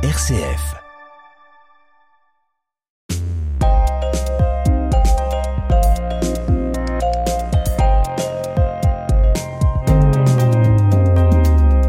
RCF. 0.00 0.76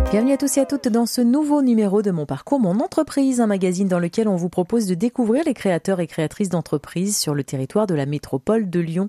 Bienvenue 0.10 0.34
à 0.34 0.38
tous 0.38 0.58
et 0.58 0.62
à 0.62 0.66
toutes 0.66 0.88
dans 0.88 1.06
ce 1.06 1.22
nouveau 1.22 1.62
numéro 1.62 2.02
de 2.02 2.10
Mon 2.10 2.26
Parcours, 2.26 2.59
Mon 2.59 2.80
Entreprise, 2.80 3.41
un 3.41 3.45
magazine 3.45 3.88
dans 3.88 4.00
lequel 4.00 4.28
on 4.28 4.36
vous 4.36 4.50
propose 4.50 4.88
de 4.88 4.96
découvrir 4.96 5.44
les 5.46 5.54
créateurs 5.54 6.00
et 6.00 6.07
créatrices 6.07 6.50
d'entreprises 6.50 7.16
sur 7.16 7.36
le 7.36 7.44
territoire 7.44 7.86
de 7.86 7.94
la 7.94 8.07
métropole 8.07 8.71
de 8.71 8.80
Lyon. 8.80 9.07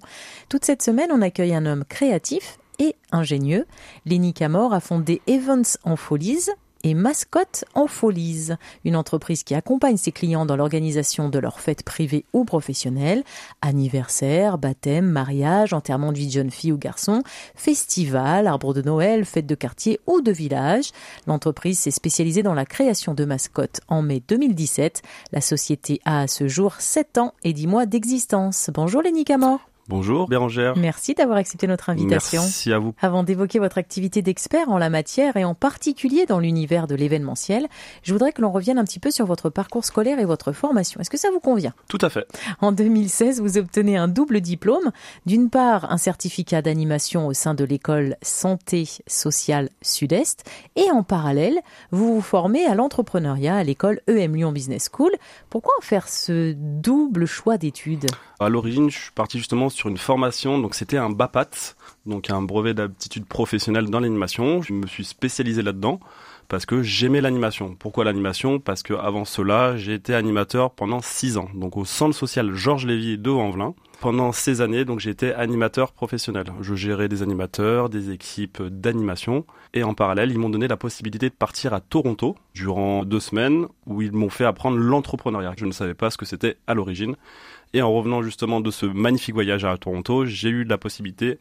Toute 0.50 0.66
cette 0.66 0.82
semaine, 0.82 1.08
on 1.10 1.22
accueille 1.22 1.54
un 1.54 1.64
homme 1.64 1.86
créatif 1.88 2.58
et 2.78 2.96
ingénieux. 3.12 3.64
Lenny 4.04 4.34
Camor 4.34 4.74
a 4.74 4.80
fondé 4.80 5.22
Evans 5.26 5.64
en 5.84 5.96
Folies, 5.96 6.50
et 6.84 6.94
Mascotte 6.94 7.64
en 7.74 7.86
Folies, 7.86 8.50
une 8.84 8.96
entreprise 8.96 9.42
qui 9.42 9.54
accompagne 9.54 9.96
ses 9.96 10.12
clients 10.12 10.46
dans 10.46 10.56
l'organisation 10.56 11.28
de 11.28 11.38
leurs 11.38 11.60
fêtes 11.60 11.82
privées 11.82 12.24
ou 12.32 12.44
professionnelles, 12.44 13.22
anniversaire, 13.62 14.58
baptême, 14.58 15.06
mariage, 15.06 15.72
enterrement 15.72 16.12
de 16.12 16.18
vie 16.18 16.26
de 16.26 16.32
jeune 16.32 16.50
fille 16.50 16.72
ou 16.72 16.78
garçon, 16.78 17.22
festival, 17.54 18.46
arbre 18.46 18.74
de 18.74 18.82
Noël, 18.82 19.24
fête 19.24 19.46
de 19.46 19.54
quartier 19.54 20.00
ou 20.06 20.20
de 20.20 20.32
village. 20.32 20.90
L'entreprise 21.26 21.78
s'est 21.78 21.90
spécialisée 21.90 22.42
dans 22.42 22.54
la 22.54 22.66
création 22.66 23.14
de 23.14 23.24
mascottes 23.24 23.80
en 23.88 24.02
mai 24.02 24.22
2017. 24.26 25.02
La 25.32 25.40
société 25.40 26.00
a 26.04 26.22
à 26.22 26.26
ce 26.26 26.48
jour 26.48 26.74
7 26.78 27.18
ans 27.18 27.34
et 27.44 27.52
10 27.52 27.66
mois 27.66 27.86
d'existence. 27.86 28.70
Bonjour 28.72 29.02
Lénie 29.02 29.24
Camor. 29.24 29.69
Bonjour 29.90 30.28
Bérangère. 30.28 30.76
Merci 30.76 31.14
d'avoir 31.14 31.36
accepté 31.36 31.66
notre 31.66 31.90
invitation. 31.90 32.42
Merci 32.42 32.72
à 32.72 32.78
vous. 32.78 32.94
Avant 33.00 33.24
d'évoquer 33.24 33.58
votre 33.58 33.76
activité 33.76 34.22
d'expert 34.22 34.68
en 34.68 34.78
la 34.78 34.88
matière 34.88 35.36
et 35.36 35.44
en 35.44 35.56
particulier 35.56 36.26
dans 36.26 36.38
l'univers 36.38 36.86
de 36.86 36.94
l'événementiel, 36.94 37.66
je 38.04 38.12
voudrais 38.12 38.30
que 38.30 38.40
l'on 38.40 38.52
revienne 38.52 38.78
un 38.78 38.84
petit 38.84 39.00
peu 39.00 39.10
sur 39.10 39.26
votre 39.26 39.50
parcours 39.50 39.84
scolaire 39.84 40.20
et 40.20 40.24
votre 40.24 40.52
formation. 40.52 41.00
Est-ce 41.00 41.10
que 41.10 41.18
ça 41.18 41.32
vous 41.32 41.40
convient? 41.40 41.74
Tout 41.88 41.98
à 42.02 42.08
fait. 42.08 42.24
En 42.60 42.70
2016, 42.70 43.40
vous 43.40 43.58
obtenez 43.58 43.96
un 43.96 44.06
double 44.06 44.40
diplôme. 44.40 44.92
D'une 45.26 45.50
part, 45.50 45.90
un 45.90 45.98
certificat 45.98 46.62
d'animation 46.62 47.26
au 47.26 47.32
sein 47.32 47.54
de 47.54 47.64
l'école 47.64 48.16
Santé 48.22 48.88
Sociale 49.08 49.70
Sud-Est 49.82 50.48
et 50.76 50.88
en 50.92 51.02
parallèle, 51.02 51.58
vous 51.90 52.14
vous 52.14 52.20
formez 52.20 52.64
à 52.64 52.76
l'entrepreneuriat 52.76 53.56
à 53.56 53.64
l'école 53.64 54.02
EM 54.06 54.36
Lyon 54.36 54.52
Business 54.52 54.88
School. 54.92 55.10
Pourquoi 55.48 55.74
faire 55.80 56.08
ce 56.08 56.54
double 56.56 57.26
choix 57.26 57.58
d'études? 57.58 58.06
À 58.38 58.48
l'origine, 58.48 58.88
je 58.88 58.98
suis 58.98 59.10
parti 59.10 59.38
justement 59.38 59.68
sur 59.68 59.79
une 59.88 59.98
formation, 59.98 60.58
donc 60.58 60.74
c'était 60.74 60.96
un 60.96 61.10
BAPAT, 61.10 61.74
donc 62.06 62.30
un 62.30 62.42
brevet 62.42 62.74
d'aptitude 62.74 63.26
professionnelle 63.26 63.88
dans 63.88 64.00
l'animation. 64.00 64.62
Je 64.62 64.72
me 64.72 64.86
suis 64.86 65.04
spécialisé 65.04 65.62
là-dedans 65.62 66.00
parce 66.48 66.66
que 66.66 66.82
j'aimais 66.82 67.20
l'animation. 67.20 67.76
Pourquoi 67.78 68.04
l'animation? 68.04 68.58
Parce 68.58 68.82
que 68.82 68.92
avant 68.92 69.24
cela, 69.24 69.76
j'ai 69.76 69.94
été 69.94 70.14
animateur 70.14 70.72
pendant 70.72 71.00
six 71.00 71.36
ans, 71.36 71.48
donc 71.54 71.76
au 71.76 71.84
centre 71.84 72.14
social 72.14 72.52
Georges 72.52 72.86
Lévy 72.86 73.16
de 73.16 73.30
Vanvelin. 73.30 73.74
Pendant 74.00 74.32
ces 74.32 74.62
années, 74.62 74.86
donc 74.86 74.98
j'étais 74.98 75.34
animateur 75.34 75.92
professionnel. 75.92 76.46
Je 76.62 76.74
gérais 76.74 77.08
des 77.08 77.22
animateurs, 77.22 77.90
des 77.90 78.10
équipes 78.10 78.62
d'animation, 78.62 79.44
et 79.74 79.82
en 79.82 79.92
parallèle, 79.92 80.30
ils 80.30 80.38
m'ont 80.38 80.48
donné 80.48 80.68
la 80.68 80.78
possibilité 80.78 81.28
de 81.28 81.34
partir 81.34 81.74
à 81.74 81.80
Toronto 81.80 82.34
durant 82.54 83.04
deux 83.04 83.20
semaines, 83.20 83.66
où 83.86 84.00
ils 84.00 84.12
m'ont 84.12 84.30
fait 84.30 84.46
apprendre 84.46 84.78
l'entrepreneuriat. 84.78 85.52
Je 85.58 85.66
ne 85.66 85.72
savais 85.72 85.92
pas 85.92 86.10
ce 86.10 86.16
que 86.16 86.24
c'était 86.24 86.56
à 86.66 86.72
l'origine. 86.72 87.14
Et 87.72 87.82
en 87.82 87.92
revenant 87.92 88.22
justement 88.22 88.60
de 88.60 88.70
ce 88.70 88.86
magnifique 88.86 89.34
voyage 89.34 89.64
à 89.64 89.76
Toronto, 89.76 90.24
j'ai 90.26 90.48
eu 90.48 90.64
la 90.64 90.78
possibilité 90.78 91.38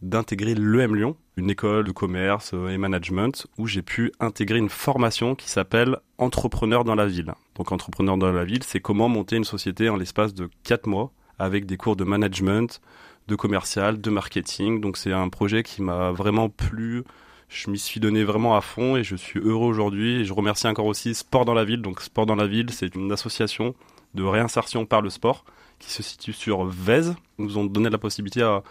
d'intégrer 0.00 0.54
l'EM 0.54 0.94
Lyon, 0.94 1.16
une 1.36 1.50
école 1.50 1.84
de 1.84 1.92
commerce 1.92 2.52
et 2.52 2.76
management, 2.76 3.46
où 3.58 3.66
j'ai 3.66 3.82
pu 3.82 4.12
intégrer 4.20 4.58
une 4.58 4.68
formation 4.68 5.34
qui 5.34 5.48
s'appelle 5.48 5.96
Entrepreneur 6.18 6.84
dans 6.84 6.94
la 6.94 7.06
ville. 7.06 7.32
Donc 7.56 7.72
Entrepreneur 7.72 8.16
dans 8.16 8.32
la 8.32 8.44
ville, 8.44 8.62
c'est 8.64 8.80
comment 8.80 9.08
monter 9.08 9.36
une 9.36 9.44
société 9.44 9.88
en 9.88 9.96
l'espace 9.96 10.34
de 10.34 10.50
4 10.64 10.86
mois, 10.86 11.12
avec 11.38 11.66
des 11.66 11.76
cours 11.76 11.96
de 11.96 12.04
management, 12.04 12.80
de 13.28 13.36
commercial, 13.36 14.00
de 14.00 14.10
marketing. 14.10 14.80
Donc 14.80 14.96
c'est 14.96 15.12
un 15.12 15.28
projet 15.28 15.62
qui 15.62 15.82
m'a 15.82 16.12
vraiment 16.12 16.48
plu. 16.48 17.04
Je 17.48 17.70
m'y 17.70 17.78
suis 17.78 18.00
donné 18.00 18.24
vraiment 18.24 18.56
à 18.56 18.60
fond 18.60 18.96
et 18.96 19.04
je 19.04 19.16
suis 19.16 19.40
heureux 19.40 19.68
aujourd'hui. 19.68 20.20
Et 20.20 20.24
je 20.24 20.32
remercie 20.32 20.66
encore 20.66 20.86
aussi 20.86 21.14
Sport 21.14 21.44
dans 21.44 21.54
la 21.54 21.64
ville. 21.64 21.82
Donc 21.82 22.00
Sport 22.00 22.26
dans 22.26 22.36
la 22.36 22.46
ville, 22.46 22.70
c'est 22.70 22.94
une 22.94 23.12
association 23.12 23.74
de 24.14 24.22
réinsertion 24.22 24.86
par 24.86 25.02
le 25.02 25.10
sport 25.10 25.44
qui 25.78 25.90
se 25.90 26.02
situe 26.02 26.32
sur 26.32 26.64
Vèze. 26.64 27.14
nous 27.38 27.58
ont 27.58 27.64
donné 27.64 27.90
la 27.90 27.98
possibilité 27.98 28.42
à 28.42 28.62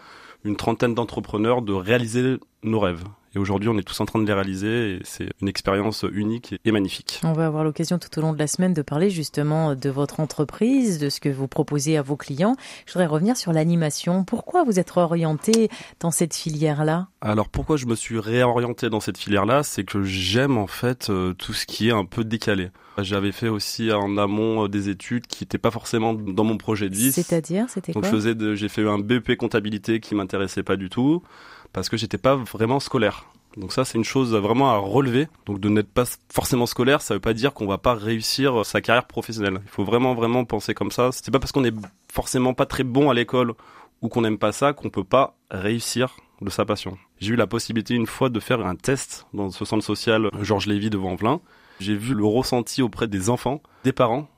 une 0.44 0.56
trentaine 0.56 0.94
d'entrepreneurs 0.94 1.62
de 1.62 1.72
réaliser 1.72 2.38
nos 2.62 2.80
rêves. 2.80 3.04
Et 3.34 3.38
aujourd'hui, 3.38 3.70
on 3.70 3.78
est 3.78 3.82
tous 3.82 3.98
en 4.00 4.04
train 4.04 4.18
de 4.18 4.26
les 4.26 4.32
réaliser 4.34 4.96
et 4.96 5.00
c'est 5.04 5.30
une 5.40 5.48
expérience 5.48 6.04
unique 6.12 6.54
et 6.66 6.70
magnifique. 6.70 7.18
On 7.24 7.32
va 7.32 7.46
avoir 7.46 7.64
l'occasion 7.64 7.98
tout 7.98 8.18
au 8.18 8.20
long 8.20 8.34
de 8.34 8.38
la 8.38 8.46
semaine 8.46 8.74
de 8.74 8.82
parler 8.82 9.08
justement 9.08 9.74
de 9.74 9.88
votre 9.88 10.20
entreprise, 10.20 10.98
de 10.98 11.08
ce 11.08 11.18
que 11.18 11.30
vous 11.30 11.48
proposez 11.48 11.96
à 11.96 12.02
vos 12.02 12.16
clients. 12.16 12.56
Je 12.84 12.92
voudrais 12.92 13.06
revenir 13.06 13.38
sur 13.38 13.54
l'animation. 13.54 14.24
Pourquoi 14.24 14.64
vous 14.64 14.78
êtes 14.78 14.94
orienté 14.96 15.70
dans 16.00 16.10
cette 16.10 16.34
filière-là? 16.34 17.08
Alors 17.22 17.48
pourquoi 17.48 17.78
je 17.78 17.86
me 17.86 17.94
suis 17.94 18.18
réorienté 18.18 18.90
dans 18.90 19.00
cette 19.00 19.16
filière-là? 19.16 19.62
C'est 19.62 19.84
que 19.84 20.02
j'aime 20.02 20.58
en 20.58 20.66
fait 20.66 21.08
euh, 21.08 21.32
tout 21.32 21.54
ce 21.54 21.64
qui 21.64 21.88
est 21.88 21.92
un 21.92 22.04
peu 22.04 22.24
décalé. 22.24 22.68
J'avais 22.98 23.32
fait 23.32 23.48
aussi 23.48 23.90
en 23.92 24.18
amont 24.18 24.64
euh, 24.64 24.68
des 24.68 24.90
études 24.90 25.26
qui 25.26 25.44
n'étaient 25.44 25.56
pas 25.56 25.70
forcément 25.70 26.12
dans 26.12 26.44
mon 26.44 26.58
projet 26.58 26.90
de 26.90 26.94
vie. 26.94 27.12
C'est-à-dire, 27.12 27.64
c'était 27.70 27.94
quoi? 27.94 28.02
Donc 28.02 28.54
j'ai 28.54 28.68
fait 28.68 28.86
un 28.86 28.98
BEP 28.98 29.36
comptabilité 29.38 30.00
qui 30.00 30.14
m'intéressait 30.14 30.62
pas 30.62 30.76
du 30.76 30.90
tout 30.90 31.22
parce 31.72 31.88
que 31.88 31.96
j'étais 31.96 32.18
pas 32.18 32.36
vraiment 32.36 32.80
scolaire. 32.80 33.26
Donc 33.56 33.72
ça, 33.72 33.84
c'est 33.84 33.98
une 33.98 34.04
chose 34.04 34.34
vraiment 34.34 34.70
à 34.70 34.78
relever. 34.78 35.28
Donc 35.46 35.60
de 35.60 35.68
n'être 35.68 35.90
pas 35.90 36.04
forcément 36.32 36.66
scolaire, 36.66 37.02
ça 37.02 37.14
veut 37.14 37.20
pas 37.20 37.34
dire 37.34 37.52
qu'on 37.52 37.66
va 37.66 37.78
pas 37.78 37.94
réussir 37.94 38.64
sa 38.64 38.80
carrière 38.80 39.06
professionnelle. 39.06 39.60
Il 39.64 39.70
faut 39.70 39.84
vraiment, 39.84 40.14
vraiment 40.14 40.44
penser 40.44 40.74
comme 40.74 40.90
ça. 40.90 41.10
C'est 41.12 41.30
pas 41.30 41.38
parce 41.38 41.52
qu'on 41.52 41.64
est 41.64 41.74
forcément 42.10 42.54
pas 42.54 42.66
très 42.66 42.84
bon 42.84 43.10
à 43.10 43.14
l'école 43.14 43.52
ou 44.00 44.08
qu'on 44.08 44.22
n'aime 44.22 44.38
pas 44.38 44.52
ça 44.52 44.72
qu'on 44.72 44.90
peut 44.90 45.04
pas 45.04 45.36
réussir 45.50 46.16
de 46.40 46.50
sa 46.50 46.64
passion. 46.64 46.98
J'ai 47.20 47.34
eu 47.34 47.36
la 47.36 47.46
possibilité 47.46 47.94
une 47.94 48.06
fois 48.06 48.30
de 48.30 48.40
faire 48.40 48.66
un 48.66 48.74
test 48.74 49.26
dans 49.32 49.50
ce 49.50 49.64
centre 49.64 49.84
social 49.84 50.28
Georges 50.40 50.66
Lévy 50.66 50.90
de 50.90 50.98
Vanvelin. 50.98 51.40
J'ai 51.78 51.94
vu 51.94 52.14
le 52.14 52.24
ressenti 52.24 52.82
auprès 52.82 53.06
des 53.06 53.30
enfants, 53.30 53.62
des 53.84 53.92
parents. 53.92 54.28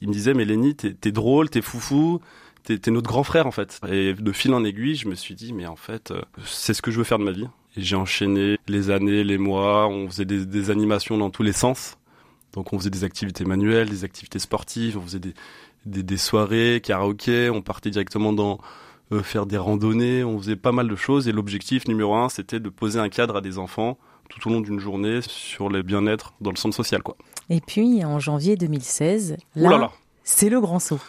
Ils 0.00 0.08
me 0.08 0.12
disaient, 0.12 0.34
mais 0.34 0.44
Lénie, 0.44 0.74
t'es 0.74 1.12
drôle, 1.12 1.50
t'es 1.50 1.62
foufou, 1.62 2.20
t'es 2.74 2.90
notre 2.90 3.08
grand 3.08 3.22
frère 3.22 3.46
en 3.46 3.50
fait. 3.52 3.80
Et 3.88 4.14
de 4.14 4.32
fil 4.32 4.52
en 4.52 4.64
aiguille, 4.64 4.96
je 4.96 5.08
me 5.08 5.14
suis 5.14 5.34
dit, 5.34 5.52
mais 5.52 5.66
en 5.66 5.76
fait, 5.76 6.10
euh, 6.10 6.20
c'est 6.44 6.74
ce 6.74 6.82
que 6.82 6.90
je 6.90 6.98
veux 6.98 7.04
faire 7.04 7.18
de 7.18 7.24
ma 7.24 7.30
vie. 7.30 7.46
Et 7.76 7.82
j'ai 7.82 7.96
enchaîné 7.96 8.58
les 8.66 8.90
années, 8.90 9.22
les 9.22 9.38
mois, 9.38 9.86
on 9.86 10.08
faisait 10.08 10.24
des, 10.24 10.44
des, 10.44 10.70
animations 10.70 11.16
dans 11.16 11.30
tous 11.30 11.42
les 11.42 11.52
sens. 11.52 11.96
Donc 12.54 12.72
on 12.72 12.78
faisait 12.78 12.90
des 12.90 13.04
activités 13.04 13.44
manuelles, 13.44 13.88
des 13.88 14.04
activités 14.04 14.38
sportives, 14.38 14.98
on 14.98 15.02
faisait 15.02 15.18
des, 15.18 15.34
des, 15.84 16.02
des 16.02 16.16
soirées, 16.16 16.80
karaoké, 16.82 17.50
on 17.50 17.62
partait 17.62 17.90
directement 17.90 18.32
dans 18.32 18.58
euh, 19.12 19.22
faire 19.22 19.46
des 19.46 19.58
randonnées, 19.58 20.24
on 20.24 20.38
faisait 20.38 20.56
pas 20.56 20.72
mal 20.72 20.88
de 20.88 20.96
choses. 20.96 21.28
Et 21.28 21.32
l'objectif 21.32 21.86
numéro 21.86 22.14
un, 22.14 22.28
c'était 22.28 22.60
de 22.60 22.68
poser 22.68 22.98
un 22.98 23.08
cadre 23.08 23.36
à 23.36 23.40
des 23.40 23.58
enfants 23.58 23.98
tout 24.28 24.48
au 24.48 24.52
long 24.52 24.60
d'une 24.60 24.80
journée 24.80 25.20
sur 25.22 25.68
les 25.68 25.84
bien-être 25.84 26.34
dans 26.40 26.50
le 26.50 26.56
centre 26.56 26.74
social. 26.74 27.02
quoi. 27.02 27.16
Et 27.48 27.60
puis 27.60 28.04
en 28.04 28.18
janvier 28.18 28.56
2016, 28.56 29.36
là, 29.54 29.92
c'est 30.24 30.48
le 30.48 30.60
grand 30.60 30.80
saut. 30.80 31.00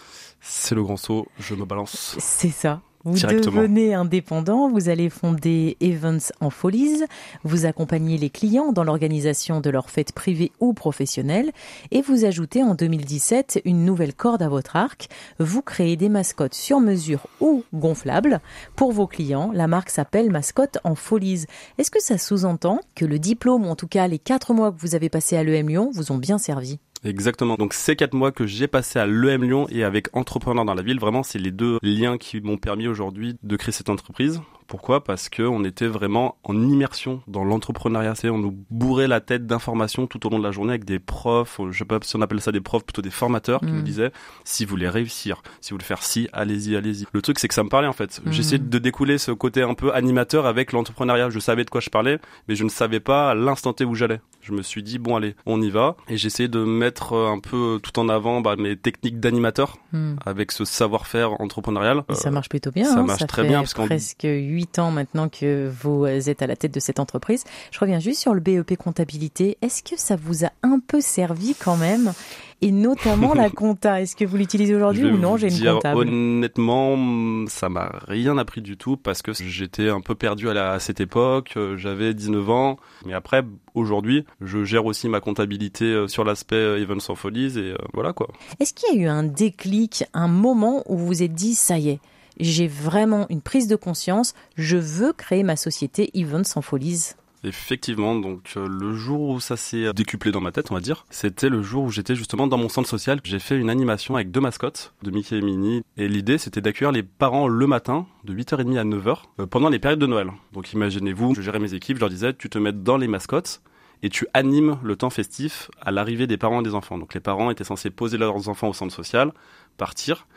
C'est 0.49 0.75
le 0.75 0.83
grand 0.83 0.97
saut, 0.97 1.27
je 1.39 1.55
me 1.55 1.65
balance. 1.65 2.15
C'est 2.19 2.49
ça. 2.49 2.81
Vous 3.03 3.13
devenez 3.15 3.93
indépendant, 3.93 4.69
vous 4.69 4.89
allez 4.89 5.09
fonder 5.09 5.77
Evans 5.79 6.19
en 6.41 6.49
Folies, 6.49 7.03
vous 7.45 7.65
accompagnez 7.65 8.17
les 8.17 8.29
clients 8.29 8.73
dans 8.73 8.83
l'organisation 8.83 9.61
de 9.61 9.69
leurs 9.69 9.89
fêtes 9.89 10.11
privées 10.11 10.51
ou 10.59 10.73
professionnelles 10.73 11.51
et 11.91 12.01
vous 12.01 12.25
ajoutez 12.25 12.63
en 12.63 12.75
2017 12.75 13.61
une 13.63 13.85
nouvelle 13.85 14.13
corde 14.13 14.41
à 14.41 14.49
votre 14.49 14.75
arc. 14.75 15.07
Vous 15.39 15.61
créez 15.61 15.95
des 15.95 16.09
mascottes 16.09 16.55
sur 16.55 16.81
mesure 16.81 17.27
ou 17.39 17.63
gonflables. 17.73 18.41
Pour 18.75 18.91
vos 18.91 19.07
clients, 19.07 19.51
la 19.53 19.67
marque 19.67 19.89
s'appelle 19.89 20.29
Mascotte 20.29 20.79
en 20.83 20.95
Folies. 20.95 21.45
Est-ce 21.77 21.91
que 21.91 22.01
ça 22.01 22.17
sous-entend 22.17 22.81
que 22.95 23.05
le 23.05 23.19
diplôme, 23.19 23.65
ou 23.65 23.69
en 23.69 23.75
tout 23.75 23.87
cas 23.87 24.07
les 24.07 24.19
quatre 24.19 24.53
mois 24.53 24.73
que 24.73 24.81
vous 24.81 24.95
avez 24.95 25.09
passés 25.09 25.37
à 25.37 25.43
l'EM 25.43 25.69
Lyon, 25.69 25.91
vous 25.93 26.11
ont 26.11 26.17
bien 26.17 26.37
servi? 26.37 26.79
Exactement. 27.03 27.55
Donc 27.55 27.73
ces 27.73 27.95
quatre 27.95 28.13
mois 28.13 28.31
que 28.31 28.45
j'ai 28.45 28.67
passé 28.67 28.99
à 28.99 29.05
l'EM 29.05 29.43
Lyon 29.43 29.67
et 29.69 29.83
avec 29.83 30.15
Entrepreneur 30.15 30.65
dans 30.65 30.73
la 30.73 30.81
ville, 30.81 30.99
vraiment 30.99 31.23
c'est 31.23 31.39
les 31.39 31.51
deux 31.51 31.79
liens 31.81 32.17
qui 32.17 32.41
m'ont 32.41 32.57
permis 32.57 32.87
aujourd'hui 32.87 33.37
de 33.43 33.55
créer 33.55 33.71
cette 33.71 33.89
entreprise. 33.89 34.41
Pourquoi? 34.67 35.03
Parce 35.03 35.29
que 35.29 35.43
on 35.43 35.63
était 35.63 35.87
vraiment 35.87 36.35
en 36.43 36.61
immersion 36.61 37.21
dans 37.27 37.43
l'entrepreneuriat. 37.43 38.13
On 38.25 38.37
nous 38.37 38.65
bourrait 38.69 39.07
la 39.07 39.21
tête 39.21 39.47
d'informations 39.47 40.07
tout 40.07 40.25
au 40.27 40.29
long 40.29 40.39
de 40.39 40.43
la 40.43 40.51
journée 40.51 40.71
avec 40.71 40.85
des 40.85 40.99
profs. 40.99 41.59
Je 41.71 41.77
sais 41.77 41.85
pas 41.85 41.99
si 42.03 42.15
on 42.15 42.21
appelle 42.21 42.41
ça 42.41 42.51
des 42.51 42.61
profs, 42.61 42.83
plutôt 42.83 43.01
des 43.01 43.09
formateurs 43.09 43.61
qui 43.61 43.67
nous 43.67 43.79
mm. 43.79 43.83
disaient 43.83 44.11
si 44.43 44.65
vous 44.65 44.71
voulez 44.71 44.89
réussir, 44.89 45.41
si 45.61 45.71
vous 45.71 45.75
voulez 45.75 45.85
faire 45.85 46.03
ci, 46.03 46.27
allez-y, 46.33 46.75
allez-y. 46.75 47.05
Le 47.11 47.21
truc 47.21 47.39
c'est 47.39 47.47
que 47.47 47.53
ça 47.53 47.63
me 47.63 47.69
parlait 47.69 47.87
en 47.87 47.93
fait. 47.93 48.21
Mm. 48.25 48.31
J'essayais 48.31 48.59
de 48.59 48.79
découler 48.79 49.17
ce 49.17 49.31
côté 49.31 49.61
un 49.61 49.73
peu 49.73 49.93
animateur 49.93 50.45
avec 50.45 50.73
l'entrepreneuriat. 50.73 51.29
Je 51.29 51.39
savais 51.39 51.63
de 51.63 51.69
quoi 51.69 51.81
je 51.81 51.89
parlais, 51.89 52.19
mais 52.47 52.55
je 52.55 52.63
ne 52.63 52.69
savais 52.69 52.99
pas 52.99 53.33
l'instant 53.35 53.73
T 53.73 53.85
où 53.85 53.95
j'allais. 53.95 54.19
Je 54.41 54.51
me 54.51 54.61
suis 54.61 54.83
dit 54.83 54.99
bon 54.99 55.15
allez, 55.15 55.35
on 55.45 55.61
y 55.61 55.69
va. 55.69 55.95
Et 56.09 56.17
j'essayais 56.17 56.49
de 56.49 56.63
mettre 56.63 57.13
un 57.13 57.39
peu 57.39 57.79
tout 57.81 57.99
en 57.99 58.09
avant 58.09 58.41
bah, 58.41 58.55
mes 58.57 58.75
techniques 58.75 59.19
d'animateur 59.19 59.77
mm. 59.93 60.15
avec 60.25 60.51
ce 60.51 60.65
savoir-faire 60.65 61.39
entrepreneurial. 61.41 62.03
Et 62.09 62.15
ça 62.15 62.31
marche 62.31 62.49
plutôt 62.49 62.71
bien. 62.71 62.85
Ça 62.85 62.99
hein. 62.99 63.03
marche 63.03 63.27
très 63.27 63.43
bien 63.43 63.59
parce 63.59 63.73
presque 63.73 64.23
8 64.23 64.56
ans 64.79 64.91
maintenant 64.91 65.29
que 65.29 65.69
vous 65.81 66.05
êtes 66.05 66.41
à 66.41 66.47
la 66.47 66.55
tête 66.55 66.73
de 66.73 66.79
cette 66.79 66.99
entreprise. 66.99 67.43
Je 67.71 67.79
reviens 67.79 67.99
juste 67.99 68.21
sur 68.21 68.33
le 68.33 68.39
BEP 68.39 68.75
comptabilité. 68.77 69.57
Est-ce 69.61 69.83
que 69.83 69.99
ça 69.99 70.15
vous 70.15 70.45
a 70.45 70.49
un 70.63 70.79
peu 70.79 71.01
servi 71.01 71.55
quand 71.55 71.77
même? 71.77 72.13
Et 72.61 72.71
notamment 72.71 73.35
la 73.35 73.49
compta. 73.51 74.01
Est-ce 74.01 74.15
que 74.15 74.25
vous 74.25 74.37
l'utilisez 74.37 74.73
aujourd'hui 74.73 75.05
ou 75.05 75.17
non? 75.17 75.37
J'ai 75.37 75.55
une 75.55 75.73
comptable. 75.73 75.99
Honnêtement, 75.99 77.45
ça 77.47 77.69
m'a 77.69 77.91
rien 78.07 78.37
appris 78.37 78.61
du 78.61 78.77
tout 78.77 78.97
parce 78.97 79.21
que 79.21 79.31
j'étais 79.33 79.89
un 79.89 80.01
peu 80.01 80.15
perdu 80.15 80.49
à, 80.49 80.71
à 80.71 80.79
cette 80.79 80.99
époque. 80.99 81.53
Euh, 81.55 81.77
j'avais 81.77 82.15
19 82.15 82.49
ans, 82.49 82.77
mais 83.05 83.13
après, 83.13 83.43
aujourd'hui, 83.75 84.25
je 84.41 84.63
gère 84.63 84.85
aussi 84.85 85.07
ma 85.07 85.19
comptabilité 85.19 85.85
euh, 85.85 86.07
sur 86.07 86.23
l'aspect 86.23 86.55
euh, 86.55 86.81
Events 86.81 87.09
en 87.09 87.15
Folies 87.15 87.59
et 87.59 87.75
voilà 87.93 88.13
quoi. 88.13 88.27
Est-ce 88.59 88.73
qu'il 88.73 88.95
y 88.95 88.99
a 88.99 89.03
eu 89.03 89.07
un 89.07 89.23
déclic, 89.23 90.05
un 90.13 90.27
moment 90.27 90.83
où 90.87 90.97
vous 90.97 91.07
vous 91.07 91.23
êtes 91.23 91.33
dit 91.33 91.53
ça 91.53 91.77
y 91.77 91.89
est 91.89 91.99
j'ai 92.39 92.67
vraiment 92.67 93.25
une 93.29 93.41
prise 93.41 93.67
de 93.67 93.75
conscience, 93.75 94.33
je 94.55 94.77
veux 94.77 95.13
créer 95.13 95.43
ma 95.43 95.55
société 95.55 96.09
Events 96.13 96.55
en 96.55 96.61
Folies 96.61 97.13
Effectivement, 97.43 98.15
donc 98.15 98.53
euh, 98.57 98.67
le 98.67 98.93
jour 98.93 99.29
où 99.29 99.39
ça 99.39 99.57
s'est 99.57 99.93
décuplé 99.93 100.31
dans 100.31 100.41
ma 100.41 100.51
tête, 100.51 100.71
on 100.71 100.73
va 100.73 100.81
dire, 100.81 101.05
c'était 101.09 101.49
le 101.49 101.61
jour 101.61 101.83
où 101.83 101.91
j'étais 101.91 102.15
justement 102.15 102.47
dans 102.47 102.57
mon 102.57 102.67
centre 102.67 102.89
social. 102.89 103.19
J'ai 103.23 103.39
fait 103.39 103.57
une 103.57 103.69
animation 103.69 104.15
avec 104.15 104.31
deux 104.31 104.41
mascottes 104.41 104.93
de 105.03 105.11
Mickey 105.11 105.37
et 105.37 105.41
Minnie. 105.41 105.83
Et 105.97 106.07
l'idée, 106.07 106.39
c'était 106.39 106.61
d'accueillir 106.61 106.91
les 106.91 107.03
parents 107.03 107.47
le 107.47 107.67
matin, 107.67 108.07
de 108.23 108.33
8h30 108.33 108.77
à 108.79 108.83
9h, 108.83 109.17
euh, 109.39 109.45
pendant 109.45 109.69
les 109.69 109.79
périodes 109.79 109.99
de 109.99 110.07
Noël. 110.07 110.31
Donc 110.51 110.73
imaginez-vous, 110.73 111.35
je 111.35 111.41
gérais 111.41 111.59
mes 111.59 111.73
équipes, 111.73 111.97
je 111.97 112.01
leur 112.01 112.09
disais, 112.09 112.33
tu 112.33 112.49
te 112.49 112.57
mets 112.57 112.73
dans 112.73 112.97
les 112.97 113.07
mascottes 113.07 113.61
et 114.03 114.09
tu 114.09 114.27
animes 114.33 114.77
le 114.83 114.95
temps 114.95 115.09
festif 115.09 115.69
à 115.81 115.91
l'arrivée 115.91 116.27
des 116.27 116.37
parents 116.37 116.61
et 116.61 116.63
des 116.63 116.75
enfants. 116.75 116.97
Donc 116.97 117.13
les 117.13 117.19
parents 117.19 117.51
étaient 117.51 117.63
censés 117.63 117.89
poser 117.89 118.17
leurs 118.17 118.49
enfants 118.49 118.69
au 118.69 118.73
centre 118.73 118.93
social, 118.93 119.31
partir, 119.77 120.27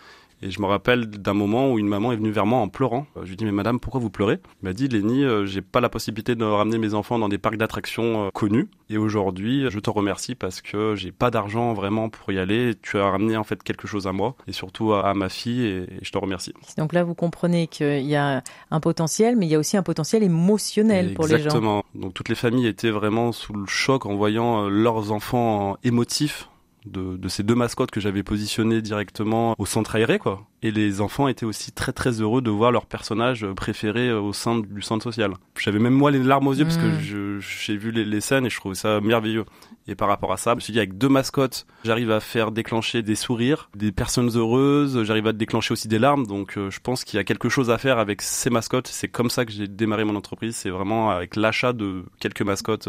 et 0.43 0.51
je 0.51 0.61
me 0.61 0.67
rappelle 0.67 1.07
d'un 1.07 1.35
moment 1.35 1.73
où 1.73 1.79
une 1.79 1.89
maman 1.89 2.13
est 2.13 2.17
venue 2.17 2.31
vers 2.31 2.47
moi 2.47 2.61
en 2.61 2.69
pleurant. 2.69 3.07
Euh, 3.17 3.21
je 3.25 3.31
lui 3.31 3.37
dis 3.37 3.45
mais 3.45 3.53
madame 3.53 3.81
pourquoi 3.81 4.01
vous 4.01 4.11
pleurez? 4.11 4.41
Elle 4.63 4.69
m'a 4.69 4.73
dit 4.73 4.89
Lénie 4.89 5.25
euh, 5.25 5.47
j'ai 5.47 5.63
pas 5.63 5.81
la 5.81 5.89
possibilité 5.89 6.35
de 6.35 6.45
ramener 6.45 6.79
mes 6.79 6.95
enfants 6.95 7.19
dans 7.19 7.29
des 7.29 7.39
parcs 7.39 7.57
d'attractions 7.57 8.27
euh, 8.27 8.31
connus 8.31 8.69
et 8.89 8.97
aujourd'hui 8.97 9.67
je 9.71 9.79
te 9.79 9.91
remercie 9.91 10.35
parce 10.35 10.61
que 10.61 10.95
j'ai 10.97 11.13
pas 11.13 11.31
d'argent 11.31 11.75
vraiment 11.75 12.09
pour 12.09 12.33
y 12.33 12.39
aller. 12.39 12.75
Tu 12.83 12.99
as 12.99 13.11
ramené 13.11 13.37
en 13.37 13.45
fait 13.45 13.63
quelque 13.63 13.87
chose 13.87 14.07
à 14.07 14.13
moi 14.13 14.35
et 14.47 14.53
surtout 14.53 14.93
à, 14.93 15.13
ma 15.15 15.29
fille 15.29 15.67
et, 15.67 15.87
je 16.03 16.11
te 16.11 16.19
remercie. 16.19 16.55
Donc 16.79 16.93
là 16.93 17.05
vous 17.05 17.15
comprenez 17.15 17.67
qu'il 17.67 18.07
y 18.07 18.17
a 18.17 18.43
un 18.71 18.81
potentiel 18.81 19.37
mais 19.37 19.47
il 19.47 19.51
y 19.51 19.55
a 19.55 19.59
aussi 19.59 19.77
un 19.77 19.83
potentiel 19.83 20.23
émotionnel 20.23 21.15
pour 21.15 21.27
les 21.27 21.33
gens. 21.33 21.37
Exactement. 21.37 21.85
Donc 21.95 22.15
toutes 22.15 22.29
les 22.29 22.35
familles 22.35 22.67
étaient 22.67 22.91
vraiment 22.91 23.33
sous 23.33 23.53
le 23.53 23.67
choc 23.67 24.07
en 24.07 24.15
voyant 24.15 24.69
leurs 24.69 25.13
enfants 25.13 25.77
émotifs 25.85 26.49
de, 26.87 27.17
de, 27.17 27.29
ces 27.29 27.43
deux 27.43 27.55
mascottes 27.55 27.91
que 27.91 28.01
j'avais 28.01 28.23
positionnées 28.23 28.83
directement 28.83 29.55
au 29.59 29.67
centre 29.67 29.97
aéré, 29.97 30.19
quoi. 30.19 30.47
Et 30.63 30.71
les 30.71 31.01
enfants 31.01 31.29
étaient 31.29 31.47
aussi 31.47 31.73
très 31.73 31.93
très 31.93 32.21
heureux 32.21 32.43
de 32.43 32.51
voir 32.51 32.71
leur 32.71 32.85
personnage 32.85 33.47
préféré 33.57 34.13
au 34.13 34.33
sein 34.33 34.59
du 34.59 34.83
centre 34.83 35.03
social. 35.03 35.33
J'avais 35.59 35.79
même 35.79 35.95
moi 35.95 36.11
les 36.11 36.23
larmes 36.23 36.47
aux 36.49 36.53
yeux 36.53 36.65
parce 36.65 36.77
que 36.77 37.39
mm. 37.39 37.41
j'ai 37.41 37.77
vu 37.77 37.91
les, 37.91 38.05
les, 38.05 38.21
scènes 38.21 38.45
et 38.45 38.51
je 38.51 38.57
trouvais 38.57 38.75
ça 38.75 39.01
merveilleux. 39.01 39.47
Et 39.89 39.95
par 39.95 40.09
rapport 40.09 40.33
à 40.33 40.37
ça, 40.37 40.51
je 40.51 40.57
me 40.57 40.61
suis 40.61 40.73
dit 40.73 40.79
avec 40.79 40.99
deux 40.99 41.09
mascottes, 41.09 41.67
j'arrive 41.85 42.11
à 42.11 42.21
faire 42.21 42.51
déclencher 42.51 43.03
des 43.03 43.15
sourires, 43.15 43.71
des 43.75 43.91
personnes 43.91 44.37
heureuses, 44.37 45.03
j'arrive 45.05 45.29
à 45.29 45.33
déclencher 45.33 45.73
aussi 45.73 45.89
des 45.89 45.99
larmes. 45.99 46.27
Donc 46.27 46.59
euh, 46.59 46.71
je 46.71 46.81
pense 46.81 47.05
qu'il 47.05 47.17
y 47.17 47.21
a 47.21 47.25
quelque 47.25 47.49
chose 47.49 47.71
à 47.71 47.79
faire 47.79 47.99
avec 47.99 48.21
ces 48.21 48.51
mascottes. 48.51 48.89
C'est 48.89 49.09
comme 49.09 49.31
ça 49.31 49.47
que 49.47 49.53
j'ai 49.53 49.67
démarré 49.67 50.05
mon 50.05 50.17
entreprise. 50.17 50.57
C'est 50.57 50.71
vraiment 50.71 51.11
avec 51.11 51.37
l'achat 51.37 51.73
de 51.73 52.05
quelques 52.21 52.43
mascottes. 52.43 52.89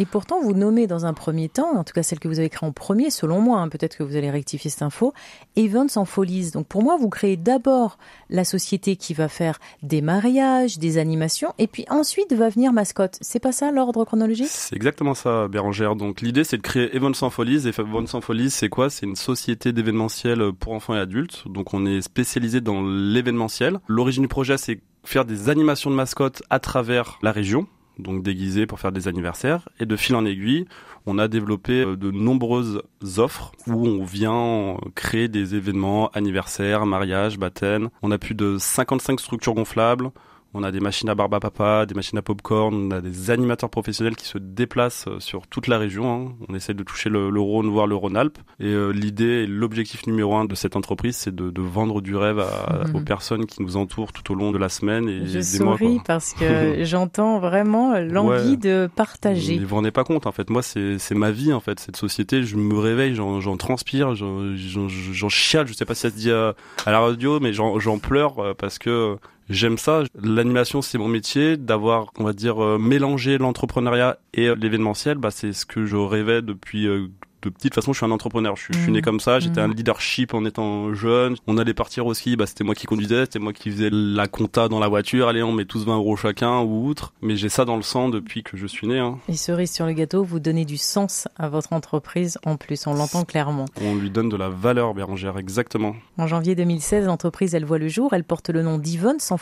Et 0.00 0.06
pourtant, 0.06 0.40
vous 0.40 0.54
nommez 0.54 0.86
dans 0.86 1.04
un 1.04 1.12
premier 1.12 1.50
temps, 1.50 1.76
en 1.76 1.84
tout 1.84 1.92
cas 1.92 2.02
celle 2.02 2.20
que 2.20 2.26
vous 2.26 2.38
avez 2.38 2.48
créée 2.48 2.66
en 2.66 2.72
premier, 2.72 3.10
selon 3.10 3.38
moi, 3.38 3.60
hein, 3.60 3.68
peut-être 3.68 3.98
que 3.98 4.02
vous 4.02 4.16
allez 4.16 4.30
rectifier 4.30 4.70
cette 4.70 4.80
info, 4.80 5.12
Events 5.58 5.96
en 5.96 6.06
Folies. 6.06 6.52
Donc 6.52 6.66
pour 6.66 6.82
moi, 6.82 6.96
vous 6.96 7.10
créez 7.10 7.36
d'abord 7.36 7.98
la 8.30 8.44
société 8.44 8.96
qui 8.96 9.12
va 9.12 9.28
faire 9.28 9.58
des 9.82 10.00
mariages, 10.00 10.78
des 10.78 10.96
animations, 10.96 11.52
et 11.58 11.66
puis 11.66 11.84
ensuite 11.90 12.32
va 12.32 12.48
venir 12.48 12.72
mascotte. 12.72 13.18
C'est 13.20 13.40
pas 13.40 13.52
ça 13.52 13.72
l'ordre 13.72 14.06
chronologique? 14.06 14.48
C'est 14.48 14.74
exactement 14.74 15.12
ça, 15.12 15.48
Bérangère. 15.48 15.96
Donc 15.96 16.22
l'idée, 16.22 16.44
c'est 16.44 16.56
de 16.56 16.62
créer 16.62 16.96
Events 16.96 17.20
en 17.20 17.28
Folies. 17.28 17.68
Et 17.68 17.78
Events 17.78 18.14
en 18.14 18.22
Folies, 18.22 18.48
c'est 18.48 18.70
quoi? 18.70 18.88
C'est 18.88 19.04
une 19.04 19.16
société 19.16 19.74
d'événementiel 19.74 20.50
pour 20.58 20.72
enfants 20.72 20.94
et 20.94 20.98
adultes. 20.98 21.42
Donc 21.46 21.74
on 21.74 21.84
est 21.84 22.00
spécialisé 22.00 22.62
dans 22.62 22.80
l'événementiel. 22.80 23.80
L'origine 23.86 24.22
du 24.22 24.28
projet, 24.28 24.56
c'est 24.56 24.80
faire 25.04 25.26
des 25.26 25.50
animations 25.50 25.90
de 25.90 25.94
mascottes 25.94 26.42
à 26.48 26.58
travers 26.58 27.18
la 27.20 27.32
région 27.32 27.66
donc 28.00 28.22
déguisés 28.22 28.66
pour 28.66 28.80
faire 28.80 28.92
des 28.92 29.08
anniversaires. 29.08 29.68
Et 29.78 29.86
de 29.86 29.96
fil 29.96 30.14
en 30.14 30.24
aiguille, 30.24 30.66
on 31.06 31.18
a 31.18 31.28
développé 31.28 31.84
euh, 31.84 31.96
de 31.96 32.10
nombreuses 32.10 32.82
offres 33.16 33.52
où 33.66 33.86
on 33.86 34.04
vient 34.04 34.76
créer 34.94 35.28
des 35.28 35.54
événements 35.54 36.10
anniversaires, 36.10 36.86
mariages, 36.86 37.38
baptêmes. 37.38 37.90
On 38.02 38.10
a 38.10 38.18
plus 38.18 38.34
de 38.34 38.56
55 38.58 39.20
structures 39.20 39.54
gonflables. 39.54 40.10
On 40.52 40.64
a 40.64 40.72
des 40.72 40.80
machines 40.80 41.08
à 41.08 41.14
barbe 41.14 41.34
à 41.34 41.40
papa, 41.40 41.86
des 41.86 41.94
machines 41.94 42.18
à 42.18 42.22
popcorn, 42.22 42.74
on 42.74 42.90
a 42.90 43.00
des 43.00 43.30
animateurs 43.30 43.70
professionnels 43.70 44.16
qui 44.16 44.26
se 44.26 44.36
déplacent 44.36 45.06
euh, 45.06 45.20
sur 45.20 45.46
toute 45.46 45.68
la 45.68 45.78
région. 45.78 46.12
Hein. 46.12 46.32
On 46.48 46.54
essaie 46.54 46.74
de 46.74 46.82
toucher 46.82 47.08
le, 47.08 47.28
Rhône, 47.38 47.68
voire 47.68 47.86
le 47.86 47.94
Rhône-Alpes. 47.94 48.38
Et 48.58 48.66
euh, 48.66 48.90
l'idée 48.90 49.44
et 49.44 49.46
l'objectif 49.46 50.06
numéro 50.08 50.34
un 50.34 50.44
de 50.46 50.54
cette 50.56 50.74
entreprise, 50.74 51.16
c'est 51.16 51.34
de, 51.34 51.50
de, 51.50 51.62
vendre 51.62 52.00
du 52.00 52.16
rêve 52.16 52.40
à, 52.40 52.86
mhm. 52.86 52.96
aux 52.96 53.00
personnes 53.00 53.46
qui 53.46 53.62
nous 53.62 53.76
entourent 53.76 54.12
tout 54.12 54.32
au 54.32 54.34
long 54.34 54.50
de 54.50 54.58
la 54.58 54.68
semaine 54.68 55.08
et 55.08 55.26
Je 55.26 55.32
des 55.34 55.42
souris 55.42 55.94
mois. 55.94 56.02
parce 56.04 56.32
que 56.32 56.82
j'entends 56.84 57.38
vraiment 57.38 57.98
l'envie 58.00 58.56
de 58.56 58.88
partager. 58.94 59.54
Mais 59.54 59.62
vous 59.62 59.68
vous 59.68 59.74
rendez 59.76 59.92
pas 59.92 60.04
compte, 60.04 60.26
en 60.26 60.32
fait. 60.32 60.50
Moi, 60.50 60.62
c'est 60.62 61.14
ma 61.14 61.30
vie, 61.30 61.52
en 61.52 61.60
fait, 61.60 61.78
cette 61.78 61.96
société. 61.96 62.42
Je 62.42 62.56
me 62.56 62.76
réveille, 62.76 63.14
j'en 63.14 63.56
transpire, 63.56 64.14
j'en 64.16 65.28
chiale. 65.28 65.68
Je 65.68 65.74
sais 65.74 65.84
pas 65.84 65.94
si 65.94 66.02
ça 66.02 66.10
se 66.10 66.16
dit 66.16 66.32
à, 66.32 66.54
à 66.86 66.90
la 66.90 67.00
radio, 67.00 67.38
mais 67.40 67.52
j'en 67.52 67.98
pleure 67.98 68.38
euh, 68.40 68.54
parce 68.54 68.78
que 68.78 69.16
j'aime 69.50 69.76
ça. 69.76 70.04
L'animation, 70.14 70.80
c'est 70.80 70.96
mon 70.96 71.08
métier. 71.08 71.56
D'avoir, 71.56 72.12
on 72.18 72.24
va 72.24 72.32
dire, 72.32 72.62
euh, 72.62 72.78
mélangé 72.78 73.36
l'entrepreneuriat 73.36 74.18
et 74.32 74.46
euh, 74.46 74.54
l'événementiel, 74.54 75.18
bah, 75.18 75.30
c'est 75.30 75.52
ce 75.52 75.66
que 75.66 75.84
je 75.84 75.96
rêvais 75.96 76.40
depuis 76.40 76.86
euh, 76.86 77.08
de 77.42 77.50
petite 77.50 77.74
façon, 77.74 77.92
je 77.92 77.98
suis 77.98 78.06
un 78.06 78.10
entrepreneur. 78.10 78.56
Je, 78.56 78.72
suis, 78.78 78.92
né 78.92 79.00
mmh. 79.00 79.02
comme 79.02 79.20
ça. 79.20 79.40
J'étais 79.40 79.60
un 79.60 79.68
mmh. 79.68 79.74
leadership 79.74 80.34
en 80.34 80.44
étant 80.44 80.94
jeune. 80.94 81.36
On 81.46 81.58
allait 81.58 81.74
partir 81.74 82.06
au 82.06 82.14
ski. 82.14 82.36
Bah, 82.36 82.46
c'était 82.46 82.64
moi 82.64 82.74
qui 82.74 82.86
conduisais. 82.86 83.22
C'était 83.22 83.38
moi 83.38 83.52
qui 83.52 83.70
faisais 83.70 83.90
la 83.90 84.28
compta 84.28 84.68
dans 84.68 84.78
la 84.78 84.88
voiture. 84.88 85.28
Allez, 85.28 85.42
on 85.42 85.52
met 85.52 85.64
tous 85.64 85.84
20 85.84 85.96
euros 85.96 86.16
chacun 86.16 86.60
ou 86.60 86.86
outre. 86.86 87.12
Mais 87.20 87.36
j'ai 87.36 87.48
ça 87.48 87.64
dans 87.64 87.76
le 87.76 87.82
sang 87.82 88.08
depuis 88.08 88.42
que 88.42 88.56
je 88.56 88.66
suis 88.66 88.86
né. 88.86 88.98
Hein. 88.98 89.18
Et 89.28 89.36
cerise 89.36 89.72
sur 89.72 89.86
le 89.86 89.92
gâteau, 89.92 90.24
vous 90.24 90.40
donnez 90.40 90.64
du 90.64 90.78
sens 90.78 91.28
à 91.36 91.48
votre 91.48 91.72
entreprise 91.72 92.38
en 92.46 92.56
plus. 92.56 92.86
On 92.86 92.94
l'entend 92.94 93.24
clairement. 93.24 93.66
On 93.82 93.94
lui 93.94 94.10
donne 94.10 94.28
de 94.28 94.36
la 94.36 94.48
valeur, 94.48 94.94
Bérangère, 94.94 95.38
exactement. 95.38 95.94
En 96.18 96.26
janvier 96.26 96.54
2016, 96.54 97.06
l'entreprise, 97.06 97.54
elle 97.54 97.64
voit 97.64 97.78
le 97.78 97.88
jour. 97.88 98.12
Elle 98.12 98.24
porte 98.24 98.50
le 98.50 98.62
nom 98.62 98.78
d'Yvonne 98.78 99.18
sans. 99.18 99.38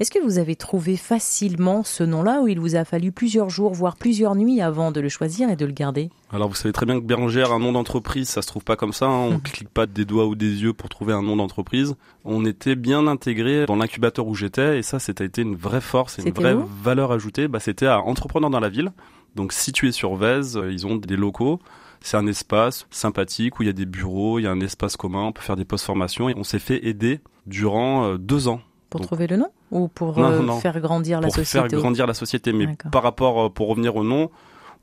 Est-ce 0.00 0.10
que 0.10 0.22
vous 0.22 0.38
avez 0.38 0.56
trouvé 0.56 0.96
facilement 0.96 1.82
ce 1.84 2.02
nom-là 2.02 2.40
ou 2.40 2.48
il 2.48 2.60
vous 2.60 2.76
a 2.76 2.84
fallu 2.84 3.12
plusieurs 3.12 3.50
jours, 3.50 3.74
voire 3.74 3.96
plusieurs 3.96 4.34
nuits 4.34 4.60
avant 4.60 4.90
de 4.90 5.00
le 5.00 5.08
choisir 5.08 5.50
et 5.50 5.56
de 5.56 5.66
le 5.66 5.72
garder? 5.72 6.10
Alors 6.30 6.48
vous 6.48 6.54
savez 6.54 6.72
très 6.72 6.84
bien 6.84 7.00
que 7.00 7.06
Bérangère, 7.08 7.52
un 7.52 7.58
nom 7.58 7.72
d'entreprise, 7.72 8.28
ça 8.28 8.42
se 8.42 8.46
trouve 8.46 8.64
pas 8.64 8.76
comme 8.76 8.92
ça. 8.92 9.06
Hein. 9.06 9.28
On 9.30 9.32
mhm. 9.32 9.40
clique 9.40 9.68
pas 9.70 9.86
des 9.86 10.04
doigts 10.04 10.26
ou 10.26 10.34
des 10.34 10.62
yeux 10.62 10.74
pour 10.74 10.90
trouver 10.90 11.14
un 11.14 11.22
nom 11.22 11.36
d'entreprise. 11.36 11.96
On 12.24 12.44
était 12.44 12.76
bien 12.76 13.06
intégré 13.06 13.64
dans 13.64 13.76
l'incubateur 13.76 14.26
où 14.26 14.34
j'étais 14.34 14.78
et 14.78 14.82
ça, 14.82 14.98
c'était 14.98 15.24
été 15.24 15.40
une 15.42 15.56
vraie 15.56 15.80
force 15.80 16.18
et 16.18 16.22
une 16.22 16.34
vraie 16.34 16.56
valeur 16.82 17.10
ajoutée. 17.10 17.48
Bah, 17.48 17.60
c'était 17.60 17.86
à 17.86 18.00
Entrepreneurs 18.00 18.50
dans 18.50 18.60
la 18.60 18.68
ville, 18.68 18.92
donc 19.34 19.54
situé 19.54 19.90
sur 19.90 20.16
Vèze. 20.16 20.58
Euh, 20.58 20.70
ils 20.70 20.86
ont 20.86 20.96
des 20.96 21.16
locaux. 21.16 21.58
C'est 22.00 22.18
un 22.18 22.26
espace 22.26 22.86
sympathique 22.90 23.58
où 23.58 23.62
il 23.62 23.66
y 23.66 23.70
a 23.70 23.72
des 23.72 23.86
bureaux, 23.86 24.38
il 24.38 24.42
y 24.42 24.46
a 24.46 24.50
un 24.50 24.60
espace 24.60 24.96
commun, 24.96 25.22
on 25.24 25.32
peut 25.32 25.42
faire 25.42 25.56
des 25.56 25.64
post-formations 25.64 26.28
et 26.28 26.34
on 26.36 26.44
s'est 26.44 26.60
fait 26.60 26.86
aider 26.86 27.20
durant 27.46 28.04
euh, 28.04 28.18
deux 28.18 28.48
ans. 28.48 28.60
Pour 28.90 29.00
trouver 29.00 29.26
le 29.26 29.36
nom? 29.36 29.48
Ou 29.70 29.88
pour 29.88 30.18
euh, 30.18 30.60
faire 30.60 30.78
grandir 30.80 31.20
la 31.20 31.30
société 31.30 31.58
Pour 31.58 31.70
faire 31.70 31.80
grandir 31.80 32.06
la 32.06 32.14
société, 32.14 32.52
mais 32.52 32.68
par 32.92 33.02
rapport, 33.02 33.52
pour 33.52 33.68
revenir 33.68 33.96
au 33.96 34.04
nom, 34.04 34.30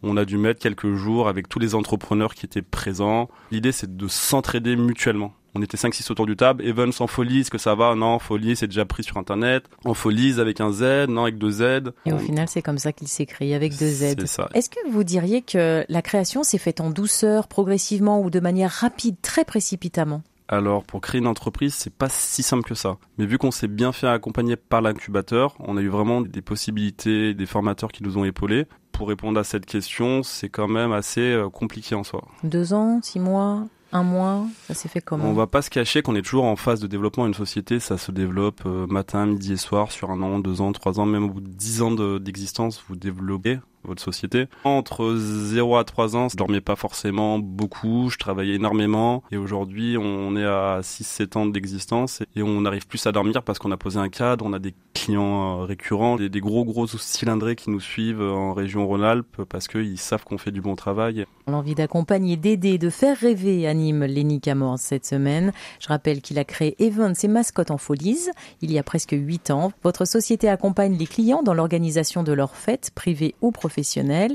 on 0.03 0.17
a 0.17 0.25
dû 0.25 0.37
mettre 0.37 0.59
quelques 0.59 0.93
jours 0.93 1.27
avec 1.27 1.49
tous 1.49 1.59
les 1.59 1.75
entrepreneurs 1.75 2.35
qui 2.35 2.45
étaient 2.45 2.61
présents. 2.61 3.29
L'idée, 3.51 3.71
c'est 3.71 3.95
de 3.95 4.07
s'entraider 4.07 4.75
mutuellement. 4.75 5.33
On 5.57 5.61
était 5.61 5.77
5-6 5.77 6.11
autour 6.11 6.25
du 6.25 6.35
table. 6.35 6.65
Evans 6.65 6.91
en 6.99 7.07
folie, 7.07 7.39
est-ce 7.39 7.49
que 7.49 7.57
ça 7.57 7.75
va? 7.75 7.95
Non, 7.95 8.19
folie, 8.19 8.57
c'est 8.57 8.67
déjà 8.67 8.83
pris 8.83 9.03
sur 9.03 9.15
Internet. 9.15 9.69
En 9.85 9.93
folie, 9.93 10.37
avec 10.41 10.59
un 10.59 10.73
Z, 10.73 11.07
non, 11.07 11.23
avec 11.23 11.37
deux 11.37 11.51
Z. 11.51 11.93
Et 12.05 12.11
au 12.11 12.17
final, 12.17 12.49
c'est 12.49 12.61
comme 12.61 12.77
ça 12.77 12.91
qu'il 12.91 13.07
s'écrit, 13.07 13.53
avec 13.53 13.77
deux 13.77 13.87
Z. 13.87 14.17
Est-ce 14.53 14.69
que 14.69 14.89
vous 14.89 15.05
diriez 15.05 15.41
que 15.41 15.85
la 15.87 16.01
création 16.01 16.43
s'est 16.43 16.57
faite 16.57 16.81
en 16.81 16.89
douceur, 16.89 17.47
progressivement 17.47 18.21
ou 18.21 18.29
de 18.29 18.41
manière 18.41 18.69
rapide, 18.69 19.15
très 19.21 19.45
précipitamment? 19.45 20.23
Alors, 20.47 20.83
pour 20.83 21.01
créer 21.01 21.19
une 21.19 21.27
entreprise, 21.27 21.73
c'est 21.73 21.93
pas 21.93 22.09
si 22.09 22.43
simple 22.43 22.67
que 22.67 22.75
ça. 22.75 22.97
Mais 23.17 23.25
vu 23.25 23.39
qu'on 23.39 23.49
s'est 23.49 23.67
bien 23.67 23.91
fait 23.91 24.07
accompagner 24.07 24.55
par 24.55 24.81
l'incubateur, 24.81 25.55
on 25.59 25.75
a 25.75 25.81
eu 25.81 25.87
vraiment 25.87 26.21
des 26.21 26.41
possibilités, 26.41 27.33
des 27.33 27.45
formateurs 27.47 27.91
qui 27.91 28.03
nous 28.03 28.19
ont 28.19 28.25
épaulés. 28.25 28.65
Pour 28.97 29.09
répondre 29.09 29.39
à 29.39 29.43
cette 29.43 29.65
question, 29.65 30.23
c'est 30.23 30.49
quand 30.49 30.67
même 30.67 30.93
assez 30.93 31.21
euh, 31.21 31.49
compliqué 31.49 31.95
en 31.95 32.03
soi. 32.03 32.23
Deux 32.43 32.73
ans, 32.73 32.99
six 33.01 33.19
mois 33.19 33.65
un 33.91 34.03
mois, 34.03 34.45
ça 34.67 34.73
s'est 34.73 34.89
fait 34.89 34.99
comment? 34.99 35.23
On 35.25 35.33
va 35.33 35.47
pas 35.47 35.61
se 35.61 35.69
cacher 35.69 36.01
qu'on 36.01 36.15
est 36.15 36.21
toujours 36.21 36.43
en 36.45 36.57
phase 36.57 36.81
de 36.81 36.87
développement. 36.87 37.27
Une 37.27 37.33
société, 37.33 37.79
ça 37.79 37.97
se 37.97 38.11
développe 38.11 38.61
euh, 38.65 38.87
matin, 38.87 39.25
midi 39.25 39.53
et 39.53 39.57
soir 39.57 39.91
sur 39.91 40.11
un 40.11 40.21
an, 40.21 40.39
deux 40.39 40.59
ans, 40.59 40.73
trois 40.73 40.99
ans, 40.99 41.05
même 41.05 41.25
au 41.25 41.29
bout 41.29 41.41
de 41.41 41.47
dix 41.47 41.81
ans 41.81 41.91
d'existence, 41.91 42.83
vous 42.89 42.95
développez 42.97 43.59
votre 43.85 44.01
société. 44.01 44.47
Entre 44.63 45.15
0 45.15 45.77
à 45.77 45.83
3 45.83 46.15
ans, 46.15 46.29
je 46.29 46.37
dormais 46.37 46.61
pas 46.61 46.75
forcément 46.75 47.39
beaucoup, 47.39 48.09
je 48.09 48.17
travaillais 48.17 48.55
énormément 48.55 49.23
et 49.31 49.37
aujourd'hui 49.37 49.97
on 49.97 50.35
est 50.35 50.45
à 50.45 50.79
6-7 50.81 51.37
ans 51.37 51.45
d'existence 51.45 52.21
et 52.35 52.43
on 52.43 52.61
n'arrive 52.61 52.87
plus 52.87 53.05
à 53.07 53.11
dormir 53.11 53.43
parce 53.43 53.59
qu'on 53.59 53.71
a 53.71 53.77
posé 53.77 53.99
un 53.99 54.09
cadre, 54.09 54.45
on 54.45 54.53
a 54.53 54.59
des 54.59 54.73
clients 54.93 55.61
euh, 55.61 55.65
récurrents, 55.65 56.15
des, 56.15 56.29
des 56.29 56.39
gros 56.39 56.65
gros 56.65 56.87
cylindrés 56.87 57.55
qui 57.55 57.69
nous 57.69 57.79
suivent 57.79 58.21
en 58.21 58.53
région 58.53 58.87
Rhône-Alpes 58.87 59.43
parce 59.49 59.67
qu'ils 59.67 59.99
savent 59.99 60.23
qu'on 60.23 60.37
fait 60.37 60.51
du 60.51 60.61
bon 60.61 60.75
travail. 60.75 61.25
L'envie 61.47 61.75
d'accompagner, 61.75 62.37
d'aider, 62.37 62.77
de 62.77 62.89
faire 62.89 63.17
rêver 63.17 63.67
anime 63.67 64.05
Lenny 64.05 64.41
Camors 64.41 64.79
cette 64.79 65.05
semaine. 65.05 65.51
Je 65.79 65.87
rappelle 65.87 66.21
qu'il 66.21 66.39
a 66.39 66.43
créé 66.43 66.75
Events 66.79 67.23
et 67.23 67.27
Mascottes 67.27 67.71
en 67.71 67.77
Folies 67.77 68.29
il 68.61 68.71
y 68.71 68.79
a 68.79 68.83
presque 68.83 69.15
8 69.17 69.51
ans. 69.51 69.71
Votre 69.83 70.05
société 70.05 70.49
accompagne 70.49 70.97
les 70.97 71.07
clients 71.07 71.43
dans 71.43 71.53
l'organisation 71.53 72.23
de 72.23 72.33
leurs 72.33 72.55
fêtes, 72.55 72.91
privées 72.95 73.35
ou 73.41 73.51
professionnelles. 73.51 73.74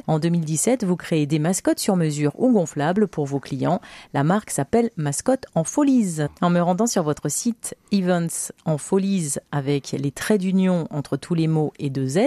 En 0.07 0.19
2017, 0.19 0.85
vous 0.85 0.97
créez 0.97 1.27
des 1.27 1.39
mascottes 1.39 1.79
sur 1.79 1.97
mesure 1.97 2.33
ou 2.39 2.53
gonflables 2.53 3.09
pour 3.09 3.27
vos 3.27 3.41
clients. 3.41 3.81
La 4.13 4.25
marque 4.25 4.51
s'appelle 4.51 4.91
Mascotte 4.97 5.47
en 5.55 5.65
Folies. 5.65 6.27
En 6.41 6.51
me 6.51 6.61
rendant 6.61 6.87
sur 6.87 7.03
votre 7.03 7.31
site 7.31 7.75
Events 7.93 8.53
en 8.65 8.77
Folies 8.77 9.35
avec 9.51 9.93
les 9.93 10.11
traits 10.11 10.41
d'union 10.41 10.87
entre 10.91 11.17
tous 11.17 11.35
les 11.35 11.49
mots 11.49 11.73
et 11.79 11.91
deux 11.91 12.07
Z, 12.07 12.19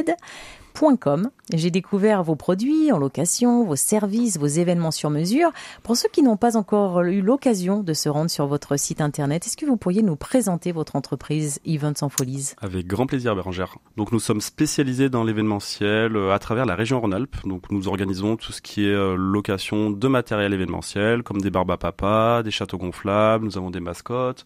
j'ai 1.53 1.71
découvert 1.71 2.23
vos 2.23 2.35
produits 2.35 2.91
en 2.91 2.97
location, 2.97 3.63
vos 3.65 3.75
services, 3.75 4.37
vos 4.37 4.47
événements 4.47 4.91
sur 4.91 5.09
mesure. 5.09 5.51
Pour 5.83 5.95
ceux 5.95 6.09
qui 6.09 6.23
n'ont 6.23 6.37
pas 6.37 6.57
encore 6.57 7.01
eu 7.01 7.21
l'occasion 7.21 7.83
de 7.83 7.93
se 7.93 8.09
rendre 8.09 8.29
sur 8.29 8.47
votre 8.47 8.77
site 8.77 9.01
internet, 9.01 9.45
est-ce 9.45 9.57
que 9.57 9.65
vous 9.65 9.77
pourriez 9.77 10.01
nous 10.01 10.15
présenter 10.15 10.71
votre 10.71 10.95
entreprise 10.95 11.59
Events 11.65 12.01
en 12.01 12.09
Folies? 12.09 12.53
Avec 12.61 12.87
grand 12.87 13.05
plaisir, 13.05 13.35
Bérangère. 13.35 13.77
Donc 13.97 14.11
nous 14.11 14.19
sommes 14.19 14.41
spécialisés 14.41 15.09
dans 15.09 15.23
l'événementiel 15.23 16.15
euh, 16.15 16.33
à 16.33 16.39
travers 16.39 16.65
la 16.65 16.75
région 16.75 16.99
Rhône-Alpes. 16.99 17.37
Donc 17.45 17.71
nous 17.71 17.87
organisons 17.87 18.35
tout 18.35 18.51
ce 18.51 18.61
qui 18.61 18.85
est 18.85 18.93
euh, 18.93 19.15
location 19.15 19.89
de 19.91 20.07
matériel 20.07 20.53
événementiel, 20.53 21.23
comme 21.23 21.41
des 21.41 21.51
barbes 21.51 21.71
à 21.71 21.77
papa, 21.77 22.41
des 22.43 22.51
châteaux 22.51 22.77
gonflables. 22.77 23.45
Nous 23.45 23.57
avons 23.57 23.69
des 23.69 23.79
mascottes, 23.79 24.45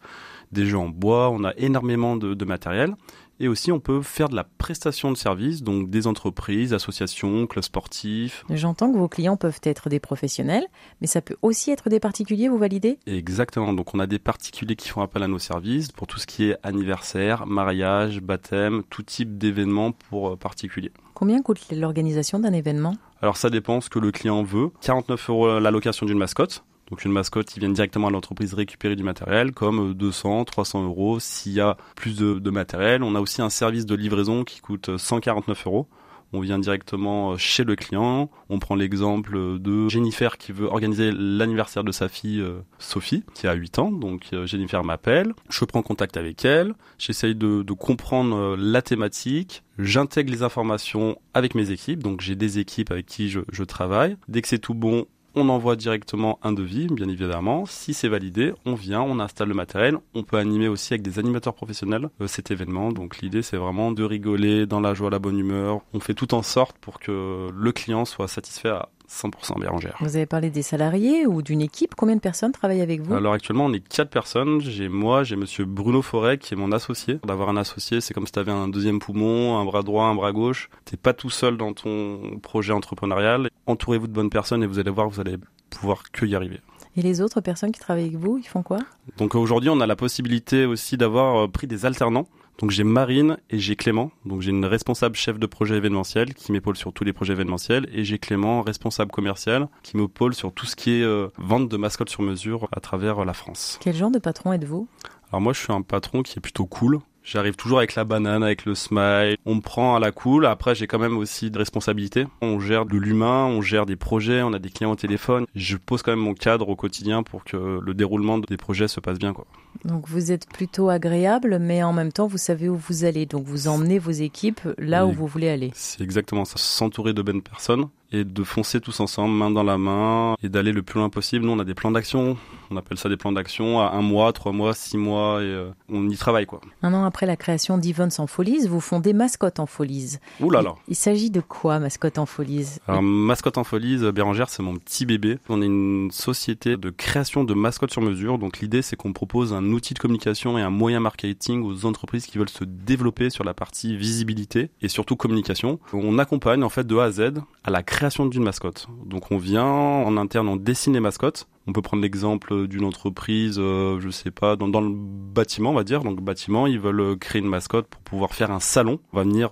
des 0.52 0.66
jeux 0.66 0.78
en 0.78 0.90
bois. 0.90 1.30
On 1.30 1.44
a 1.44 1.54
énormément 1.58 2.18
de, 2.18 2.34
de 2.34 2.46
matériel. 2.46 2.96
Et 3.40 3.48
aussi, 3.48 3.72
on 3.72 3.80
peut 3.80 4.02
faire 4.02 4.30
de 4.30 4.36
la 4.36 4.44
prestation 4.44 5.12
de 5.12 5.18
services, 5.18 5.62
donc 5.62 5.92
des 5.92 6.08
entreprises, 6.08 6.74
associations, 6.74 7.46
clubs 7.46 7.64
sportifs. 7.64 8.44
J'entends 8.50 8.92
que 8.92 8.98
vos 8.98 9.08
clients 9.08 9.38
peuvent 9.38 9.60
être 9.64 9.90
des 9.90 10.00
professionnels, 10.00 10.66
mais 11.02 11.08
ça 11.08 11.22
peut 11.22 11.36
aussi 11.44 11.70
être 11.70 11.90
des 11.90 12.00
particuliers, 12.00 12.50
vous 12.50 12.58
validez? 12.58 12.98
Exactement. 13.06 13.74
Donc, 13.74 13.94
on 13.94 14.00
a 14.00 14.08
des 14.08 14.18
particuliers 14.18 14.76
qui 14.76 14.90
font 14.90 15.02
appel 15.02 15.22
à 15.22 15.28
nos 15.28 15.38
services 15.38 15.92
pour 15.92 16.08
tout 16.08 16.18
ce 16.18 16.26
qui 16.26 16.46
est 16.46 16.58
anniversaire, 16.64 17.46
mariage, 17.46 18.22
baptême, 18.22 18.82
tout 18.90 19.04
type 19.04 19.38
d'événement 19.38 19.92
pour 19.92 20.30
euh, 20.30 20.36
particuliers. 20.36 20.92
Combien 21.14 21.42
coûte 21.42 21.60
l'organisation 21.72 22.40
d'un 22.40 22.54
événement? 22.54 22.96
Alors, 23.22 23.38
ça 23.38 23.52
dépend 23.52 23.82
ce 23.82 23.90
que 23.90 24.00
le 24.00 24.12
client 24.12 24.44
veut. 24.44 24.72
49 24.82 25.30
euros 25.30 25.60
la 25.60 25.72
location 25.72 26.06
d'une 26.06 26.18
mascotte. 26.18 26.64
Donc 26.90 27.04
une 27.04 27.12
mascotte 27.12 27.48
qui 27.48 27.60
vient 27.60 27.70
directement 27.70 28.08
à 28.08 28.12
l'entreprise 28.12 28.54
récupérer 28.54 28.96
du 28.96 29.04
matériel, 29.04 29.52
comme 29.52 29.94
200, 29.94 30.46
300 30.46 30.86
euros 30.86 31.20
s'il 31.20 31.54
y 31.54 31.62
a 31.62 31.78
plus 31.96 32.18
de, 32.18 32.50
matériel. 32.50 33.04
On 33.04 33.16
a 33.16 33.20
aussi 33.20 33.42
un 33.42 33.50
service 33.50 33.86
de 33.86 33.96
livraison 33.96 34.44
qui 34.44 34.62
coûte 34.62 34.96
149 34.98 35.68
euros. 35.68 35.88
On 36.34 36.42
vient 36.42 36.60
directement 36.60 37.38
chez 37.38 37.64
le 37.64 37.76
client. 37.76 38.30
On 38.50 38.60
prend 38.60 38.76
l'exemple 38.76 39.60
de 39.60 39.88
Jennifer 39.88 40.38
qui 40.38 40.52
veut 40.52 40.66
organiser 40.66 41.12
l'anniversaire 41.14 41.86
de 41.86 41.92
sa 41.94 42.10
fille 42.10 42.42
euh, 42.42 42.60
Sophie, 42.80 43.24
qui 43.34 43.48
a 43.48 43.54
8 43.54 43.80
ans. 43.80 43.92
Donc 43.92 44.28
euh, 44.34 44.46
Jennifer 44.46 44.84
m'appelle. 44.84 45.34
Je 45.50 45.64
prends 45.64 45.82
contact 45.82 46.18
avec 46.18 46.44
elle. 46.44 46.74
J'essaye 46.98 47.34
de, 47.34 47.64
comprendre 47.72 48.36
euh, 48.36 48.56
la 48.60 48.82
thématique. 48.82 49.64
J'intègre 49.80 50.32
les 50.32 50.44
informations 50.44 51.18
avec 51.34 51.56
mes 51.56 51.72
équipes. 51.72 52.04
Donc 52.04 52.20
j'ai 52.20 52.36
des 52.36 52.60
équipes 52.60 52.92
avec 52.92 53.06
qui 53.06 53.30
je 53.30 53.64
travaille. 53.64 54.18
Dès 54.28 54.42
que 54.42 54.50
c'est 54.50 54.60
tout 54.60 54.74
bon, 54.74 55.06
on 55.38 55.50
envoie 55.50 55.76
directement 55.76 56.40
un 56.44 56.52
devis, 56.52 56.88
bien 56.88 57.08
évidemment. 57.08 57.66
Si 57.66 57.94
c'est 57.94 58.08
validé, 58.08 58.54
on 58.66 58.74
vient, 58.74 59.02
on 59.02 59.20
installe 59.20 59.50
le 59.50 59.54
matériel. 59.54 59.98
On 60.14 60.24
peut 60.24 60.38
animer 60.38 60.68
aussi 60.68 60.94
avec 60.94 61.04
des 61.04 61.20
animateurs 61.20 61.54
professionnels 61.54 62.10
euh, 62.22 62.28
cet 62.28 62.52
événement. 62.52 62.92
Donc 62.92 63.20
l'idée, 63.20 63.42
c'est 63.42 63.58
vraiment 63.58 63.92
de 63.92 64.04
rigoler 64.04 64.66
dans 64.66 64.80
la 64.80 64.94
joie, 64.94 65.10
la 65.10 65.20
bonne 65.20 65.38
humeur. 65.38 65.82
On 65.94 66.00
fait 66.00 66.14
tout 66.14 66.34
en 66.34 66.42
sorte 66.42 66.78
pour 66.80 67.00
que 67.00 67.50
le 67.54 67.72
client 67.72 68.06
soit 68.06 68.28
satisfait 68.28 68.70
à 68.70 68.90
100% 69.10 69.60
Bérangère. 69.60 69.96
Vous 70.02 70.16
avez 70.16 70.26
parlé 70.26 70.50
des 70.50 70.62
salariés 70.62 71.26
ou 71.26 71.42
d'une 71.42 71.62
équipe. 71.62 71.96
Combien 71.96 72.16
de 72.16 72.22
personnes 72.22 72.52
travaillent 72.52 72.82
avec 72.82 73.02
vous? 73.02 73.14
Alors 73.14 73.34
actuellement, 73.34 73.66
on 73.66 73.74
est 73.74 73.88
quatre 73.88 74.10
personnes. 74.10 74.62
J'ai 74.62 74.90
moi, 74.90 75.24
j'ai 75.24 75.36
monsieur 75.36 75.66
Bruno 75.66 76.02
Forêt 76.02 76.38
qui 76.38 76.54
est 76.54 76.58
mon 76.58 76.72
associé. 76.72 77.20
D'avoir 77.26 77.50
un 77.50 77.58
associé, 77.58 78.02
c'est 78.02 78.14
comme 78.14 78.26
si 78.26 78.34
tu 78.34 78.40
avais 78.40 78.52
un 78.52 78.68
deuxième 78.68 79.00
poumon, 79.00 79.58
un 79.58 79.66
bras 79.66 79.82
droit, 79.82 80.06
un 80.06 80.16
bras 80.16 80.32
gauche. 80.32 80.70
T'es 80.86 80.98
pas 80.98 81.14
tout 81.14 81.30
seul 81.30 81.58
dans 81.58 81.74
ton 81.74 82.40
projet 82.42 82.74
entrepreneurial. 82.74 83.50
Entourez-vous 83.66 84.08
de 84.08 84.14
bonnes 84.14 84.30
personnes 84.30 84.64
et 84.64 84.68
vous 84.68 84.80
allez 84.80 84.92
voir, 84.92 85.10
vous 85.10 85.20
allez 85.20 85.38
pouvoir 85.70 86.04
que 86.12 86.26
y 86.26 86.36
arriver. 86.36 86.60
Et 86.96 87.04
les 87.04 87.22
autres 87.22 87.42
personnes 87.42 87.72
qui 87.72 87.80
travaillent 87.80 88.06
avec 88.06 88.18
vous, 88.18 88.40
ils 88.40 88.48
font 88.48 88.64
quoi? 88.64 88.80
Donc 89.18 89.36
aujourd'hui, 89.36 89.70
on 89.70 89.80
a 89.82 89.86
la 89.86 89.96
possibilité 89.96 90.66
aussi 90.66 90.98
d'avoir 90.98 91.44
euh, 91.44 91.48
pris 91.48 91.68
des 91.68 91.86
alternants. 91.86 92.28
Donc 92.60 92.72
j'ai 92.72 92.84
Marine 92.84 93.38
et 93.50 93.60
j'ai 93.60 93.76
Clément. 93.76 94.12
Donc 94.26 94.42
j'ai 94.42 94.50
une 94.50 94.66
responsable 94.66 95.16
chef 95.16 95.38
de 95.38 95.46
projet 95.46 95.78
événementiel 95.78 96.34
qui 96.34 96.52
m'épaule 96.52 96.76
sur 96.76 96.92
tous 96.92 97.04
les 97.04 97.14
projets 97.14 97.34
événementiels 97.34 97.88
et 97.94 98.04
j'ai 98.04 98.18
Clément 98.18 98.62
responsable 98.62 99.12
commercial 99.12 99.68
qui 99.84 99.98
m'épaule 99.98 100.34
sur 100.34 100.52
tout 100.52 100.66
ce 100.66 100.76
qui 100.76 101.00
est 101.00 101.04
euh, 101.04 101.28
vente 101.38 101.70
de 101.70 101.78
mascottes 101.78 102.10
sur 102.10 102.24
mesure 102.24 102.68
à 102.72 102.80
travers 102.80 103.20
euh, 103.20 103.26
la 103.26 103.34
France. 103.34 103.78
Quel 103.82 103.96
genre 103.96 104.12
de 104.12 104.20
patron 104.20 104.54
êtes-vous? 104.54 104.88
Alors 105.30 105.42
moi 105.42 105.54
je 105.54 105.60
suis 105.60 105.74
un 105.74 105.82
patron 105.82 106.24
qui 106.24 106.40
est 106.40 106.42
plutôt 106.42 106.66
cool. 106.66 107.00
J'arrive 107.28 107.58
toujours 107.58 107.80
avec 107.80 107.96
la 107.96 108.06
banane, 108.06 108.42
avec 108.42 108.64
le 108.64 108.74
smile. 108.74 109.36
On 109.46 109.56
me 109.56 109.60
prend 109.60 109.98
à 109.98 110.00
la 110.00 110.14
cool. 110.14 110.46
Après, 110.46 110.76
j'ai 110.76 110.88
quand 110.88 110.98
même 110.98 111.18
aussi 111.18 111.52
de 111.52 111.58
responsabilités. 111.58 112.26
On 112.42 112.62
gère 112.62 112.86
de 112.86 112.96
l'humain, 112.96 113.44
on 113.44 113.62
gère 113.62 113.86
des 113.86 113.98
projets, 113.98 114.42
on 114.44 114.54
a 114.54 114.60
des 114.60 114.70
clients 114.70 114.92
au 114.92 114.96
téléphone. 114.96 115.46
Je 115.54 115.76
pose 115.76 116.04
quand 116.04 116.14
même 116.14 116.22
mon 116.22 116.34
cadre 116.34 116.70
au 116.70 116.78
quotidien 116.78 117.24
pour 117.24 117.44
que 117.44 117.82
le 117.82 117.94
déroulement 117.94 118.38
des 118.38 118.56
projets 118.56 118.88
se 118.88 119.02
passe 119.02 119.20
bien, 119.20 119.34
quoi. 119.34 119.46
Donc 119.84 120.08
vous 120.08 120.32
êtes 120.32 120.48
plutôt 120.48 120.88
agréable, 120.88 121.60
mais 121.60 121.84
en 121.84 121.92
même 121.92 122.14
temps, 122.14 122.28
vous 122.28 122.38
savez 122.38 122.70
où 122.70 122.78
vous 122.78 123.04
allez. 123.04 123.26
Donc 123.26 123.44
vous 123.44 123.68
emmenez 123.68 124.00
vos 124.00 124.12
équipes 124.12 124.62
là 124.78 125.06
où 125.06 125.12
vous 125.12 125.28
voulez 125.28 125.50
aller. 125.50 125.72
C'est 125.74 126.02
exactement 126.02 126.46
ça. 126.46 126.56
S'entourer 126.56 127.14
de 127.14 127.22
bonnes 127.22 127.42
personnes 127.42 127.90
et 128.12 128.24
de 128.24 128.44
foncer 128.44 128.80
tous 128.82 129.00
ensemble, 129.00 129.34
main 129.34 129.52
dans 129.52 129.64
la 129.64 129.78
main, 129.78 130.36
et 130.42 130.50
d'aller 130.50 130.72
le 130.72 130.84
plus 130.84 131.00
loin 131.00 131.10
possible. 131.10 131.46
Nous, 131.46 131.52
on 131.52 131.60
a 131.60 131.66
des 131.66 131.74
plans 131.74 131.92
d'action. 131.92 132.38
On 132.70 132.78
appelle 132.78 132.98
ça 132.98 133.10
des 133.10 133.18
plans 133.18 133.32
d'action 133.32 133.80
à 133.80 133.92
un 133.92 134.02
mois, 134.02 134.34
trois 134.34 134.52
mois, 134.52 134.74
six 134.74 134.98
mois, 134.98 135.42
et 135.42 135.46
euh, 135.46 135.70
on 135.90 136.10
y 136.10 136.18
travaille, 136.18 136.46
quoi. 136.46 136.62
Un 136.84 136.94
an 136.94 137.06
après 137.06 137.26
la 137.26 137.38
création 137.38 137.78
d'Events 137.78 138.10
en 138.18 138.28
Folies, 138.28 138.68
vous 138.68 138.82
fondez 138.82 139.14
Mascotte 139.14 139.60
en 139.60 139.66
Folies. 139.66 140.18
Ouh 140.42 140.50
là 140.50 140.62
là. 140.62 140.76
Il, 140.88 140.96
s'agit 140.96 141.30
de 141.30 141.42
quoi, 141.42 141.80
Mascotte 141.80 142.18
en 142.18 142.26
Folies? 142.26 142.80
Alors, 142.88 143.02
Mascotte 143.02 143.58
en 143.58 143.64
Folies, 143.64 144.04
euh, 144.04 144.12
Bérangère, 144.12 144.50
c'est 144.50 144.64
mon 144.64 144.76
petit 144.76 145.06
bébé. 145.06 145.40
On 145.50 145.62
est 145.62 145.66
une 145.66 146.10
société 146.12 146.78
de 146.78 146.90
création 146.90 147.44
de 147.44 147.54
mascottes 147.54 147.92
sur 147.92 148.02
mesure. 148.02 148.38
Donc, 148.38 148.60
l'idée, 148.60 148.82
c'est 148.82 148.96
qu'on 148.96 149.14
propose 149.14 149.54
un 149.54 149.66
outil 149.72 149.94
de 149.94 150.00
communication 150.00 150.58
et 150.58 150.62
un 150.62 150.70
moyen 150.70 151.00
marketing 151.00 151.64
aux 151.64 151.86
entreprises 151.86 152.26
qui 152.26 152.38
veulent 152.38 152.50
se 152.50 152.64
développer 152.64 153.30
sur 153.30 153.44
la 153.44 153.54
partie 153.54 153.96
visibilité 153.96 154.72
et 154.82 154.88
surtout 154.90 155.16
communication. 155.16 155.80
On 155.94 156.20
accompagne, 156.20 156.64
en 156.64 156.70
fait, 156.70 156.86
de 156.86 156.98
A 156.98 157.06
à 157.06 157.12
Z 157.12 157.22
à 157.64 157.70
la 157.70 157.84
création 157.84 157.97
création 157.98 158.28
d'une 158.28 158.44
mascotte. 158.44 158.88
Donc 159.08 159.32
on 159.32 159.40
vient 159.40 159.66
en 159.66 160.18
interne, 160.18 160.48
on 160.48 160.56
dessine 160.56 160.94
les 160.94 161.00
mascottes. 161.00 161.48
On 161.66 161.74
peut 161.74 161.82
prendre 161.82 162.04
l'exemple 162.04 162.68
d'une 162.68 162.86
entreprise, 162.86 163.58
euh, 163.58 164.00
je 164.00 164.12
sais 164.12 164.30
pas, 164.30 164.56
dans, 164.56 164.68
le 164.68 164.94
bâtiment, 164.94 165.72
on 165.72 165.74
va 165.74 165.84
dire. 165.84 166.04
Donc 166.04 166.22
bâtiment, 166.22 166.68
ils 166.68 166.80
veulent 166.80 167.18
créer 167.18 167.42
une 167.42 167.50
mascotte 167.50 167.88
pour 167.88 168.00
pouvoir 168.02 168.36
faire 168.36 168.52
un 168.52 168.60
salon. 168.60 169.00
On 169.14 169.18
va 169.18 169.24
venir 169.24 169.50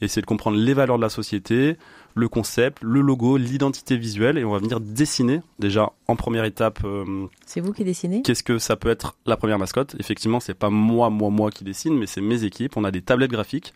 essayer 0.00 0.22
de 0.22 0.26
comprendre 0.26 0.56
les 0.56 0.74
valeurs 0.74 0.96
de 0.96 1.02
la 1.02 1.08
société, 1.08 1.76
le 2.14 2.28
concept, 2.28 2.78
le 2.82 3.00
logo, 3.00 3.36
l'identité 3.36 3.96
visuelle, 3.96 4.38
et 4.38 4.44
on 4.44 4.52
va 4.52 4.58
venir 4.58 4.78
dessiner 4.78 5.40
déjà 5.58 5.90
en 6.06 6.14
première 6.14 6.44
étape. 6.44 6.78
Euh, 6.84 7.26
c'est 7.46 7.60
vous 7.60 7.72
qui 7.72 7.82
dessinez? 7.82 8.22
Qu'est-ce 8.22 8.44
que 8.44 8.60
ça 8.60 8.76
peut 8.76 8.90
être 8.90 9.16
la 9.26 9.36
première 9.36 9.58
mascotte? 9.58 9.96
Effectivement, 9.98 10.38
c'est 10.38 10.54
pas 10.54 10.70
moi, 10.70 11.10
moi, 11.10 11.30
moi 11.30 11.50
qui 11.50 11.64
dessine, 11.64 11.98
mais 11.98 12.06
c'est 12.06 12.20
mes 12.20 12.44
équipes. 12.44 12.76
On 12.76 12.84
a 12.84 12.92
des 12.92 13.02
tablettes 13.02 13.32
graphiques 13.32 13.74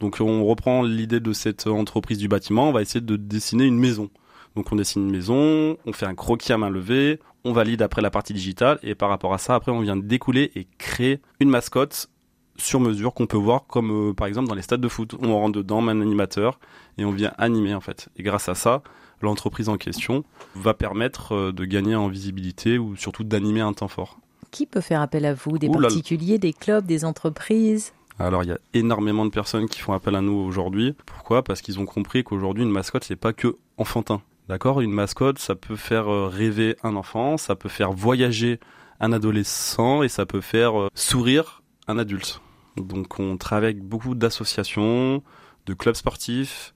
donc 0.00 0.18
on 0.20 0.44
reprend 0.44 0.82
l'idée 0.82 1.20
de 1.20 1.32
cette 1.32 1.66
entreprise 1.66 2.18
du 2.18 2.28
bâtiment, 2.28 2.68
on 2.68 2.72
va 2.72 2.82
essayer 2.82 3.00
de 3.00 3.16
dessiner 3.16 3.64
une 3.64 3.78
maison. 3.78 4.10
Donc 4.56 4.72
on 4.72 4.76
dessine 4.76 5.02
une 5.02 5.10
maison, 5.12 5.76
on 5.86 5.92
fait 5.92 6.06
un 6.06 6.14
croquis 6.14 6.52
à 6.52 6.58
main 6.58 6.70
levée, 6.70 7.20
on 7.44 7.52
valide 7.52 7.82
après 7.82 8.02
la 8.02 8.10
partie 8.10 8.32
digitale 8.32 8.78
et 8.82 8.94
par 8.94 9.08
rapport 9.08 9.34
à 9.34 9.38
ça, 9.38 9.54
après 9.54 9.72
on 9.72 9.80
vient 9.80 9.96
découler 9.96 10.50
et 10.54 10.66
créer 10.78 11.20
une 11.40 11.50
mascotte 11.50 12.08
sur 12.56 12.80
mesure 12.80 13.14
qu'on 13.14 13.26
peut 13.26 13.36
voir 13.36 13.66
comme 13.66 14.10
euh, 14.10 14.12
par 14.12 14.26
exemple 14.26 14.48
dans 14.48 14.54
les 14.54 14.62
stades 14.62 14.80
de 14.80 14.88
foot. 14.88 15.14
On 15.22 15.34
rentre 15.34 15.58
dedans, 15.58 15.86
un 15.86 16.00
animateur 16.00 16.58
et 16.96 17.04
on 17.04 17.12
vient 17.12 17.32
animer 17.38 17.74
en 17.74 17.80
fait. 17.80 18.08
Et 18.16 18.22
grâce 18.22 18.48
à 18.48 18.54
ça, 18.54 18.82
l'entreprise 19.22 19.68
en 19.68 19.76
question 19.76 20.24
va 20.54 20.74
permettre 20.74 21.34
euh, 21.34 21.52
de 21.52 21.64
gagner 21.64 21.94
en 21.94 22.08
visibilité 22.08 22.78
ou 22.78 22.96
surtout 22.96 23.24
d'animer 23.24 23.60
un 23.60 23.72
temps 23.72 23.88
fort. 23.88 24.18
Qui 24.50 24.66
peut 24.66 24.80
faire 24.80 25.02
appel 25.02 25.24
à 25.24 25.34
vous? 25.34 25.58
Des 25.58 25.68
particuliers, 25.68 26.38
des 26.38 26.52
clubs, 26.52 26.86
des 26.86 27.04
entreprises? 27.04 27.92
Alors 28.18 28.42
il 28.42 28.48
y 28.48 28.52
a 28.52 28.58
énormément 28.74 29.24
de 29.24 29.30
personnes 29.30 29.68
qui 29.68 29.80
font 29.80 29.92
appel 29.92 30.14
à 30.14 30.20
nous 30.20 30.32
aujourd'hui. 30.32 30.94
Pourquoi? 31.06 31.42
Parce 31.42 31.60
qu'ils 31.60 31.78
ont 31.78 31.86
compris 31.86 32.24
qu'aujourd'hui 32.24 32.64
une 32.64 32.70
mascotte 32.70 33.04
c'est 33.04 33.16
pas 33.16 33.32
que 33.32 33.56
enfantin. 33.76 34.22
D'accord? 34.48 34.80
Une 34.80 34.92
mascotte, 34.92 35.38
ça 35.38 35.54
peut 35.54 35.76
faire 35.76 36.10
euh, 36.10 36.26
rêver 36.26 36.76
un 36.82 36.96
enfant, 36.96 37.36
ça 37.36 37.54
peut 37.54 37.68
faire 37.68 37.92
voyager 37.92 38.60
un 38.98 39.12
adolescent 39.12 40.02
et 40.02 40.08
ça 40.08 40.24
peut 40.24 40.40
faire 40.40 40.80
euh, 40.80 40.88
sourire 40.94 41.62
un 41.86 41.98
adulte. 41.98 42.40
Donc 42.78 43.20
on 43.20 43.36
travaille 43.36 43.72
avec 43.72 43.82
beaucoup 43.82 44.14
d'associations, 44.14 45.22
de 45.66 45.74
clubs 45.74 45.96
sportifs. 45.96 46.74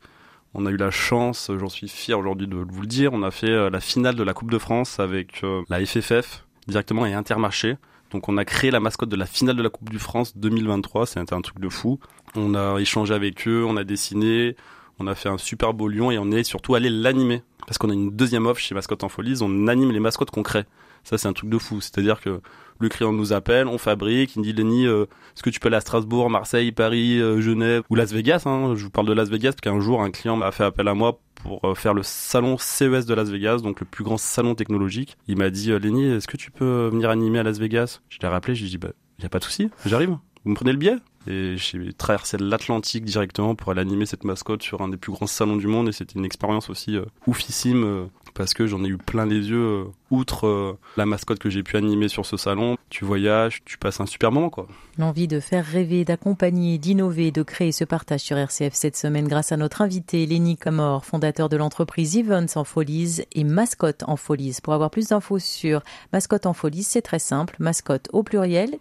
On 0.52 0.66
a 0.66 0.70
eu 0.70 0.76
la 0.76 0.90
chance, 0.90 1.50
j'en 1.58 1.70
suis 1.70 1.88
fier 1.88 2.18
aujourd'hui 2.18 2.46
de 2.46 2.56
vous 2.56 2.82
le 2.82 2.86
dire, 2.86 3.14
on 3.14 3.22
a 3.22 3.30
fait 3.30 3.48
euh, 3.48 3.70
la 3.70 3.80
finale 3.80 4.16
de 4.16 4.22
la 4.22 4.34
Coupe 4.34 4.50
de 4.50 4.58
France 4.58 5.00
avec 5.00 5.42
la 5.70 5.84
FFF 5.84 6.44
directement 6.68 7.06
et 7.06 7.14
Intermarché. 7.14 7.78
Donc 8.12 8.28
on 8.28 8.36
a 8.36 8.44
créé 8.44 8.70
la 8.70 8.80
mascotte 8.80 9.08
de 9.08 9.16
la 9.16 9.26
finale 9.26 9.56
de 9.56 9.62
la 9.62 9.70
Coupe 9.70 9.90
du 9.90 9.98
France 9.98 10.36
2023, 10.36 11.06
c'était 11.06 11.34
un 11.34 11.40
truc 11.40 11.58
de 11.58 11.68
fou. 11.68 11.98
On 12.36 12.54
a 12.54 12.78
échangé 12.78 13.14
avec 13.14 13.48
eux, 13.48 13.64
on 13.66 13.76
a 13.76 13.84
dessiné, 13.84 14.56
on 14.98 15.06
a 15.06 15.14
fait 15.14 15.28
un 15.28 15.38
super 15.38 15.72
beau 15.72 15.88
lion 15.88 16.10
et 16.10 16.18
on 16.18 16.30
est 16.30 16.44
surtout 16.44 16.74
allé 16.74 16.90
l'animer. 16.90 17.42
Parce 17.66 17.78
qu'on 17.78 17.90
a 17.90 17.94
une 17.94 18.10
deuxième 18.10 18.46
offre 18.46 18.60
chez 18.60 18.74
Mascotte 18.74 19.02
en 19.04 19.08
Folies, 19.08 19.38
on 19.40 19.66
anime 19.66 19.92
les 19.92 20.00
mascottes 20.00 20.30
qu'on 20.30 20.42
crée. 20.42 20.64
Ça 21.04 21.18
c'est 21.18 21.28
un 21.28 21.32
truc 21.32 21.50
de 21.50 21.58
fou, 21.58 21.80
c'est-à-dire 21.80 22.20
que 22.20 22.40
le 22.82 22.88
client 22.88 23.12
nous 23.12 23.32
appelle, 23.32 23.68
on 23.68 23.78
fabrique, 23.78 24.34
il 24.34 24.40
me 24.40 24.44
dit 24.44 24.52
Lenny, 24.52 24.86
euh, 24.86 25.04
est-ce 25.34 25.42
que 25.42 25.50
tu 25.50 25.60
peux 25.60 25.68
aller 25.68 25.76
à 25.76 25.80
Strasbourg, 25.80 26.28
Marseille, 26.30 26.72
Paris, 26.72 27.20
euh, 27.20 27.40
Genève 27.40 27.84
ou 27.90 27.94
Las 27.94 28.12
Vegas 28.12 28.42
hein? 28.44 28.74
Je 28.74 28.84
vous 28.84 28.90
parle 28.90 29.06
de 29.06 29.12
Las 29.12 29.28
Vegas 29.28 29.52
parce 29.52 29.60
qu'un 29.60 29.80
jour 29.80 30.02
un 30.02 30.10
client 30.10 30.36
m'a 30.36 30.50
fait 30.50 30.64
appel 30.64 30.88
à 30.88 30.94
moi 30.94 31.20
pour 31.36 31.64
euh, 31.64 31.74
faire 31.74 31.94
le 31.94 32.02
salon 32.02 32.56
CES 32.58 33.06
de 33.06 33.14
Las 33.14 33.30
Vegas, 33.30 33.58
donc 33.58 33.80
le 33.80 33.86
plus 33.86 34.04
grand 34.04 34.16
salon 34.16 34.54
technologique. 34.54 35.16
Il 35.28 35.38
m'a 35.38 35.50
dit 35.50 35.70
Lenny, 35.70 36.06
est-ce 36.06 36.26
que 36.26 36.36
tu 36.36 36.50
peux 36.50 36.88
venir 36.88 37.10
animer 37.10 37.38
à 37.38 37.42
Las 37.44 37.58
Vegas? 37.58 38.00
Je 38.08 38.18
l'ai 38.20 38.28
rappelé, 38.28 38.54
je 38.54 38.62
lui 38.62 38.68
ai 38.68 38.70
dit 38.70 38.78
bah 38.78 38.90
y 39.20 39.26
a 39.26 39.28
pas 39.28 39.38
de 39.38 39.44
souci, 39.44 39.70
j'arrive. 39.86 40.16
Vous 40.44 40.50
me 40.50 40.56
prenez 40.56 40.72
le 40.72 40.78
billet? 40.78 40.96
Et 41.28 41.56
j'ai 41.56 41.92
traversé 41.92 42.36
l'Atlantique 42.36 43.04
directement 43.04 43.54
pour 43.54 43.70
aller 43.70 43.80
animer 43.80 44.06
cette 44.06 44.24
mascotte 44.24 44.60
sur 44.60 44.80
un 44.80 44.88
des 44.88 44.96
plus 44.96 45.12
grands 45.12 45.28
salons 45.28 45.54
du 45.54 45.68
monde 45.68 45.88
et 45.88 45.92
c'était 45.92 46.18
une 46.18 46.24
expérience 46.24 46.68
aussi 46.68 46.96
oufissime 47.28 48.08
parce 48.34 48.54
que 48.54 48.66
j'en 48.66 48.84
ai 48.84 48.88
eu 48.88 48.98
plein 48.98 49.26
les 49.26 49.50
yeux. 49.50 49.58
Euh, 49.58 49.84
outre 50.12 50.46
euh, 50.46 50.78
la 50.96 51.06
mascotte 51.06 51.38
que 51.38 51.48
j'ai 51.50 51.62
pu 51.62 51.76
animer 51.76 52.08
sur 52.08 52.26
ce 52.26 52.36
salon, 52.36 52.76
tu 52.90 53.04
voyages, 53.04 53.62
tu 53.64 53.78
passes 53.78 54.00
un 54.00 54.06
super 54.06 54.30
moment 54.30 54.50
quoi. 54.50 54.68
L'envie 54.98 55.26
de 55.26 55.40
faire 55.40 55.64
rêver, 55.64 56.04
d'accompagner, 56.04 56.76
d'innover, 56.76 57.30
de 57.30 57.42
créer 57.42 57.72
ce 57.72 57.84
partage 57.84 58.20
sur 58.20 58.36
RCF 58.36 58.74
cette 58.74 58.96
semaine 58.96 59.26
grâce 59.26 59.52
à 59.52 59.56
notre 59.56 59.80
invité 59.80 60.26
Lenny 60.26 60.58
Camor, 60.58 61.06
fondateur 61.06 61.48
de 61.48 61.56
l'entreprise 61.56 62.16
Events 62.18 62.56
en 62.56 62.64
Folies 62.64 63.22
et 63.32 63.44
Mascotte 63.44 64.02
en 64.06 64.16
Folies. 64.16 64.58
Pour 64.62 64.74
avoir 64.74 64.90
plus 64.90 65.08
d'infos 65.08 65.38
sur 65.38 65.82
Mascotte 66.12 66.44
en 66.44 66.52
Folies, 66.52 66.82
c'est 66.82 67.00
très 67.00 67.18
simple, 67.18 67.56
mascotte 67.58 68.08
au 68.12 68.22
pluriel, 68.22 68.78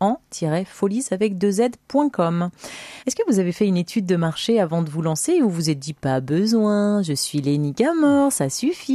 en, 0.00 0.18
folies 0.64 1.04
avec 1.10 1.36
deux 1.36 1.52
z.com. 1.52 2.50
Est-ce 3.06 3.16
que 3.16 3.22
vous 3.28 3.38
avez 3.38 3.52
fait 3.52 3.66
une 3.66 3.76
étude 3.76 4.06
de 4.06 4.16
marché 4.16 4.58
avant 4.60 4.82
de 4.82 4.88
vous 4.88 5.02
lancer 5.02 5.42
ou 5.42 5.50
vous 5.50 5.68
êtes 5.68 5.78
dit 5.78 5.92
pas 5.92 6.20
besoin, 6.20 7.02
je 7.02 7.12
suis 7.12 7.42
Lenny 7.42 7.74
Camor, 7.74 8.32
ça 8.32 8.48
suffit 8.48 8.89